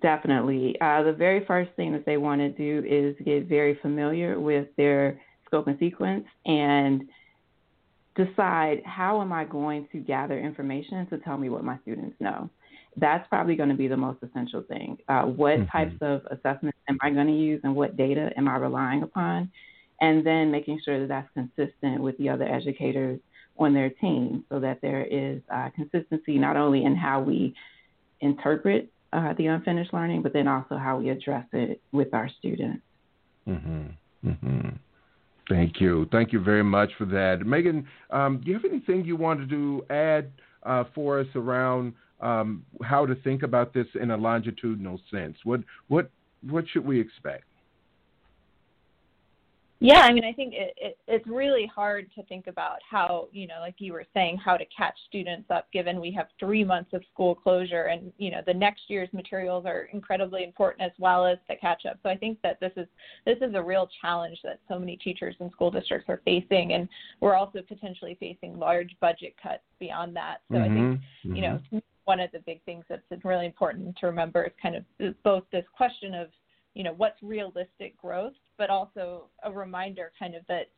Definitely. 0.00 0.80
Uh, 0.80 1.02
the 1.02 1.12
very 1.12 1.44
first 1.44 1.70
thing 1.76 1.92
that 1.92 2.06
they 2.06 2.16
want 2.16 2.40
to 2.40 2.48
do 2.48 2.86
is 2.88 3.14
get 3.24 3.46
very 3.46 3.74
familiar 3.82 4.40
with 4.40 4.68
their 4.76 5.20
scope 5.46 5.66
and 5.66 5.78
sequence 5.78 6.24
and 6.46 7.02
decide 8.14 8.82
how 8.84 9.20
am 9.20 9.32
I 9.32 9.44
going 9.44 9.88
to 9.92 9.98
gather 9.98 10.38
information 10.38 11.06
to 11.08 11.18
tell 11.18 11.36
me 11.36 11.50
what 11.50 11.64
my 11.64 11.78
students 11.82 12.16
know. 12.20 12.48
That's 12.96 13.26
probably 13.28 13.54
going 13.54 13.70
to 13.70 13.74
be 13.74 13.88
the 13.88 13.96
most 13.96 14.22
essential 14.22 14.62
thing. 14.62 14.98
Uh, 15.08 15.24
what 15.24 15.58
Mhm. 15.60 15.70
types 15.70 15.96
of 16.02 16.26
assessments 16.30 16.78
am 16.88 16.98
I 17.00 17.10
going 17.10 17.26
to 17.26 17.32
use 17.32 17.60
and 17.64 17.74
what 17.74 17.96
data 17.96 18.32
am 18.36 18.48
I 18.48 18.56
relying 18.56 19.02
upon? 19.02 19.50
And 20.00 20.24
then 20.24 20.50
making 20.50 20.80
sure 20.80 20.98
that 21.00 21.08
that's 21.08 21.30
consistent 21.32 22.02
with 22.02 22.16
the 22.18 22.28
other 22.28 22.44
educators 22.44 23.20
on 23.58 23.72
their 23.72 23.90
team 23.90 24.44
so 24.48 24.58
that 24.60 24.80
there 24.80 25.04
is 25.04 25.42
uh, 25.50 25.70
consistency 25.70 26.38
not 26.38 26.56
only 26.56 26.84
in 26.84 26.96
how 26.96 27.20
we 27.20 27.54
interpret 28.20 28.90
uh, 29.12 29.34
the 29.36 29.46
unfinished 29.46 29.92
learning, 29.92 30.22
but 30.22 30.32
then 30.32 30.48
also 30.48 30.76
how 30.76 30.98
we 30.98 31.10
address 31.10 31.46
it 31.52 31.80
with 31.92 32.12
our 32.14 32.28
students. 32.38 32.82
Mm-hmm. 33.48 34.28
Mm-hmm. 34.28 34.68
Thank 35.48 35.80
you. 35.80 36.06
Thank 36.12 36.32
you 36.32 36.40
very 36.40 36.62
much 36.62 36.90
for 36.96 37.04
that. 37.06 37.44
Megan, 37.44 37.86
um, 38.10 38.40
do 38.42 38.50
you 38.50 38.54
have 38.54 38.64
anything 38.64 39.04
you 39.04 39.16
wanted 39.16 39.50
to 39.50 39.84
add 39.90 40.30
uh, 40.62 40.84
for 40.94 41.20
us 41.20 41.26
around 41.34 41.94
um, 42.20 42.64
how 42.82 43.04
to 43.04 43.14
think 43.16 43.42
about 43.42 43.74
this 43.74 43.86
in 44.00 44.12
a 44.12 44.16
longitudinal 44.16 45.00
sense? 45.10 45.36
What 45.44 45.60
what 45.88 46.10
what 46.48 46.64
should 46.68 46.86
we 46.86 47.00
expect? 47.00 47.44
Yeah, 49.82 50.00
I 50.00 50.12
mean, 50.12 50.24
I 50.24 50.32
think 50.32 50.54
it, 50.54 50.74
it, 50.76 50.98
it's 51.08 51.26
really 51.26 51.66
hard 51.66 52.08
to 52.14 52.22
think 52.24 52.46
about 52.46 52.78
how, 52.88 53.28
you 53.32 53.48
know, 53.48 53.56
like 53.60 53.74
you 53.78 53.92
were 53.92 54.04
saying, 54.14 54.36
how 54.36 54.56
to 54.56 54.64
catch 54.66 54.94
students 55.08 55.50
up 55.50 55.70
given 55.72 56.00
we 56.00 56.12
have 56.12 56.28
three 56.38 56.62
months 56.62 56.90
of 56.92 57.02
school 57.12 57.34
closure 57.34 57.84
and, 57.84 58.12
you 58.16 58.30
know, 58.30 58.40
the 58.46 58.54
next 58.54 58.82
year's 58.86 59.08
materials 59.12 59.66
are 59.66 59.88
incredibly 59.92 60.44
important 60.44 60.82
as 60.82 60.92
well 60.98 61.26
as 61.26 61.38
the 61.48 61.56
catch 61.56 61.84
up. 61.84 61.98
So 62.04 62.10
I 62.10 62.16
think 62.16 62.38
that 62.42 62.60
this 62.60 62.72
is 62.76 62.86
this 63.26 63.38
is 63.40 63.54
a 63.54 63.62
real 63.62 63.88
challenge 64.00 64.38
that 64.44 64.60
so 64.68 64.78
many 64.78 64.96
teachers 64.98 65.34
and 65.40 65.50
school 65.50 65.70
districts 65.70 66.08
are 66.08 66.20
facing 66.24 66.74
and 66.74 66.88
we're 67.20 67.34
also 67.34 67.60
potentially 67.60 68.16
facing 68.20 68.58
large 68.58 68.94
budget 69.00 69.34
cuts 69.42 69.64
beyond 69.80 70.14
that. 70.14 70.42
So 70.52 70.58
I 70.58 70.68
think, 70.68 71.00
Mhm. 71.24 71.36
you 71.36 71.42
know, 71.42 71.60
one 72.04 72.20
of 72.20 72.30
the 72.32 72.40
big 72.40 72.62
things 72.64 72.84
that's 72.88 73.02
really 73.24 73.46
important 73.46 73.96
to 73.96 74.06
remember 74.06 74.44
is 74.44 74.52
kind 74.60 74.76
of 74.76 74.84
both 75.22 75.44
this 75.50 75.64
question 75.76 76.14
of 76.14 76.28
you 76.74 76.82
know 76.82 76.94
what's 76.96 77.20
realistic 77.22 77.96
growth 78.00 78.32
but 78.58 78.70
also 78.70 79.24
a 79.44 79.50
reminder 79.50 80.12
kind 80.18 80.34
of 80.34 80.42
that 80.48 80.68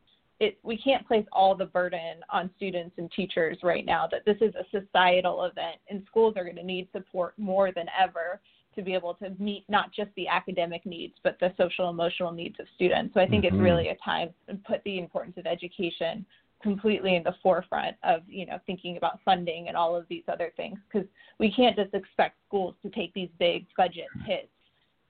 it 0.40 0.58
we 0.62 0.76
can't 0.76 1.06
place 1.06 1.26
all 1.32 1.54
the 1.54 1.66
burden 1.66 2.20
on 2.30 2.50
students 2.56 2.94
and 2.98 3.10
teachers 3.12 3.56
right 3.62 3.86
now 3.86 4.06
that 4.10 4.24
this 4.24 4.36
is 4.40 4.54
a 4.54 4.64
societal 4.70 5.44
event 5.44 5.76
and 5.88 6.02
schools 6.06 6.34
are 6.36 6.44
going 6.44 6.56
to 6.56 6.62
need 6.62 6.88
support 6.92 7.34
more 7.38 7.70
than 7.72 7.86
ever 7.98 8.40
to 8.74 8.82
be 8.82 8.92
able 8.92 9.14
to 9.14 9.30
meet 9.38 9.64
not 9.68 9.92
just 9.92 10.10
the 10.16 10.26
academic 10.26 10.84
needs 10.84 11.14
but 11.22 11.36
the 11.40 11.52
social 11.56 11.88
emotional 11.88 12.32
needs 12.32 12.58
of 12.58 12.66
students 12.74 13.14
so 13.14 13.20
i 13.20 13.26
think 13.26 13.44
Mhm. 13.44 13.48
it's 13.48 13.56
really 13.56 13.88
a 13.88 13.96
time 13.96 14.34
to 14.48 14.56
put 14.66 14.82
the 14.84 14.98
importance 14.98 15.36
of 15.36 15.46
education 15.46 16.26
completely 16.60 17.14
in 17.14 17.22
the 17.22 17.34
forefront 17.42 17.96
of 18.02 18.22
you 18.26 18.46
know 18.46 18.58
thinking 18.66 18.96
about 18.96 19.20
funding 19.22 19.68
and 19.68 19.76
all 19.76 19.94
of 19.94 20.08
these 20.08 20.24
other 20.28 20.50
things 20.56 20.78
because 20.90 21.06
we 21.38 21.52
can't 21.52 21.76
just 21.76 21.94
expect 21.94 22.36
schools 22.48 22.74
to 22.82 22.88
take 22.90 23.12
these 23.12 23.28
big 23.38 23.66
budget 23.76 24.08
hits 24.26 24.48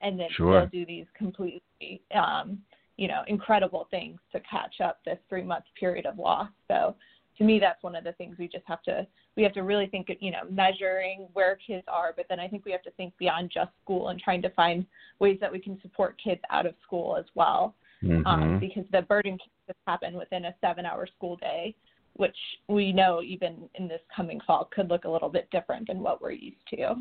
and 0.05 0.19
then 0.19 0.29
Sure. 0.31 0.61
still 0.61 0.81
do 0.81 0.85
these 0.85 1.05
completely 1.15 2.01
um, 2.13 2.61
you 2.97 3.07
know 3.07 3.23
incredible 3.27 3.87
things 3.91 4.19
to 4.31 4.39
catch 4.41 4.79
up 4.81 4.99
this 5.03 5.19
three 5.27 5.43
month 5.43 5.65
period 5.77 6.05
of 6.05 6.17
loss 6.17 6.49
so 6.67 6.95
to 7.37 7.43
me 7.43 7.59
that's 7.59 7.81
one 7.83 7.95
of 7.95 8.03
the 8.03 8.13
things 8.13 8.37
we 8.37 8.47
just 8.47 8.63
have 8.65 8.81
to 8.83 9.05
we 9.35 9.43
have 9.43 9.53
to 9.53 9.63
really 9.63 9.87
think 9.87 10.07
you 10.21 10.31
know 10.31 10.43
measuring 10.49 11.27
where 11.33 11.57
kids 11.67 11.83
are 11.87 12.13
but 12.15 12.25
then 12.29 12.39
i 12.39 12.47
think 12.47 12.63
we 12.63 12.71
have 12.71 12.83
to 12.83 12.91
think 12.91 13.13
beyond 13.17 13.51
just 13.53 13.71
school 13.83 14.09
and 14.09 14.19
trying 14.19 14.41
to 14.41 14.49
find 14.51 14.85
ways 15.19 15.37
that 15.41 15.51
we 15.51 15.59
can 15.59 15.79
support 15.81 16.15
kids 16.23 16.41
out 16.51 16.65
of 16.65 16.73
school 16.83 17.17
as 17.17 17.25
well 17.35 17.75
um, 18.03 18.09
mm-hmm. 18.09 18.27
um, 18.27 18.59
because 18.59 18.85
the 18.91 19.01
burden 19.01 19.37
can 19.37 19.75
happen 19.87 20.13
within 20.13 20.45
a 20.45 20.55
seven 20.61 20.85
hour 20.85 21.07
school 21.17 21.35
day 21.37 21.75
which 22.13 22.37
we 22.69 22.93
know 22.93 23.21
even 23.21 23.69
in 23.75 23.89
this 23.89 23.99
coming 24.15 24.39
fall 24.47 24.69
could 24.73 24.89
look 24.89 25.03
a 25.03 25.09
little 25.09 25.27
bit 25.27 25.49
different 25.51 25.87
than 25.87 25.99
what 25.99 26.21
we're 26.21 26.31
used 26.31 26.55
to 26.69 26.95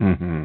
mm-hmm. 0.00 0.37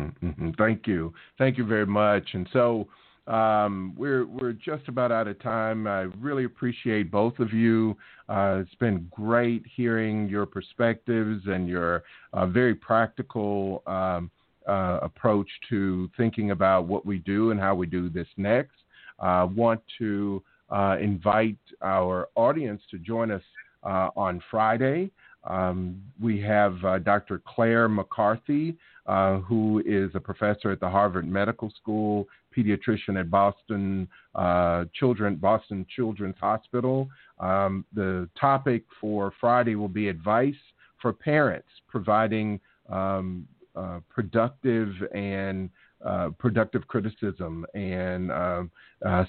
Thank 0.58 0.88
you 0.88 1.14
thank 1.38 1.58
you 1.58 1.66
very 1.66 1.86
much 1.86 2.30
and 2.34 2.48
so 2.54 2.88
um, 3.28 3.94
we're 3.96 4.26
we're 4.26 4.52
just 4.52 4.88
about 4.90 5.12
out 5.12 5.28
of 5.30 5.42
time. 5.42 5.88
I 5.88 6.08
really 6.20 6.44
appreciate 6.44 7.10
both 7.10 7.40
of 7.40 7.54
you. 7.54 7.96
Uh, 8.28 8.60
it's 8.62 8.76
been 8.76 9.08
great 9.12 9.64
hearing 9.76 10.28
your 10.28 10.46
perspectives 10.46 11.44
and 11.48 11.68
your 11.68 12.04
uh, 12.34 12.48
very 12.48 12.76
practical 12.76 13.82
um, 13.88 14.30
uh, 14.68 15.00
approach 15.02 15.48
to 15.70 16.10
thinking 16.18 16.52
about 16.52 16.86
what 16.86 17.06
we 17.06 17.20
do 17.20 17.52
and 17.52 17.60
how 17.60 17.76
we 17.76 17.88
do 17.88 18.10
this 18.10 18.28
next. 18.36 18.76
I 19.20 19.46
want 19.46 19.82
to 20.00 20.44
uh, 20.70 20.98
invite 21.00 21.58
our 21.82 22.28
audience 22.36 22.82
to 22.92 22.98
join 22.98 23.32
us 23.32 23.44
uh, 23.84 24.10
on 24.18 24.42
Friday. 24.52 25.12
Um, 25.46 26.02
we 26.22 26.42
have 26.42 26.84
uh, 26.86 27.00
Dr. 27.00 27.42
Claire 27.46 27.90
McCarthy, 27.90 28.78
uh, 29.06 29.40
who 29.40 29.84
is 29.86 30.12
a 30.16 30.20
professor 30.20 30.72
at 30.72 30.80
the 30.80 30.90
Harvard 30.90 31.28
Medical 31.28 31.72
School, 31.72 32.28
pediatrician 32.56 33.20
at 33.20 33.30
Boston 33.30 34.08
uh, 34.36 34.86
Children 34.94 35.36
Boston 35.36 35.86
Children's 35.96 36.38
Hospital. 36.40 37.10
Um, 37.40 37.86
the 37.94 38.30
topic 38.40 38.84
for 39.02 39.34
Friday 39.40 39.76
will 39.76 39.90
be 39.90 40.08
advice 40.08 40.56
for 41.02 41.12
parents, 41.12 41.68
providing 41.90 42.60
um, 42.90 43.46
uh, 43.76 44.00
productive 44.10 44.94
and 45.14 45.70
uh, 46.06 46.30
productive 46.38 46.88
criticism, 46.88 47.66
and 47.74 48.32
um, 48.32 48.72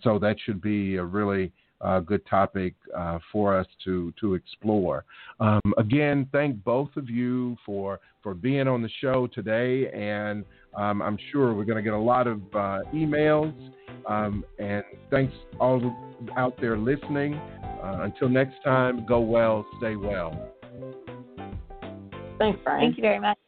so 0.02 0.18
that 0.18 0.36
should 0.44 0.60
be 0.60 0.96
a 0.96 1.04
really 1.04 1.52
uh, 1.84 2.00
good 2.00 2.24
topic 2.26 2.74
uh, 2.96 3.18
for 3.30 3.56
us 3.56 3.66
to 3.84 4.12
to 4.20 4.34
explore. 4.34 5.04
Um, 5.40 5.60
again, 5.78 6.28
thank 6.32 6.62
both 6.64 6.90
of 6.96 7.08
you 7.08 7.56
for 7.64 8.00
for 8.22 8.34
being 8.34 8.66
on 8.66 8.82
the 8.82 8.90
show 9.00 9.26
today, 9.26 9.90
and 9.92 10.44
um, 10.74 11.02
I'm 11.02 11.18
sure 11.30 11.54
we're 11.54 11.64
going 11.64 11.76
to 11.76 11.82
get 11.82 11.92
a 11.92 11.98
lot 11.98 12.26
of 12.26 12.40
uh, 12.54 12.80
emails. 12.92 13.54
Um, 14.06 14.44
and 14.58 14.82
thanks 15.10 15.32
all 15.60 15.94
out 16.36 16.60
there 16.60 16.76
listening. 16.76 17.34
Uh, 17.34 18.00
until 18.02 18.28
next 18.28 18.56
time, 18.64 19.06
go 19.06 19.20
well, 19.20 19.66
stay 19.78 19.96
well. 19.96 20.50
Thanks, 22.38 22.58
Brian. 22.64 22.80
Thank 22.80 22.96
you 22.96 23.02
very 23.02 23.20
much. 23.20 23.38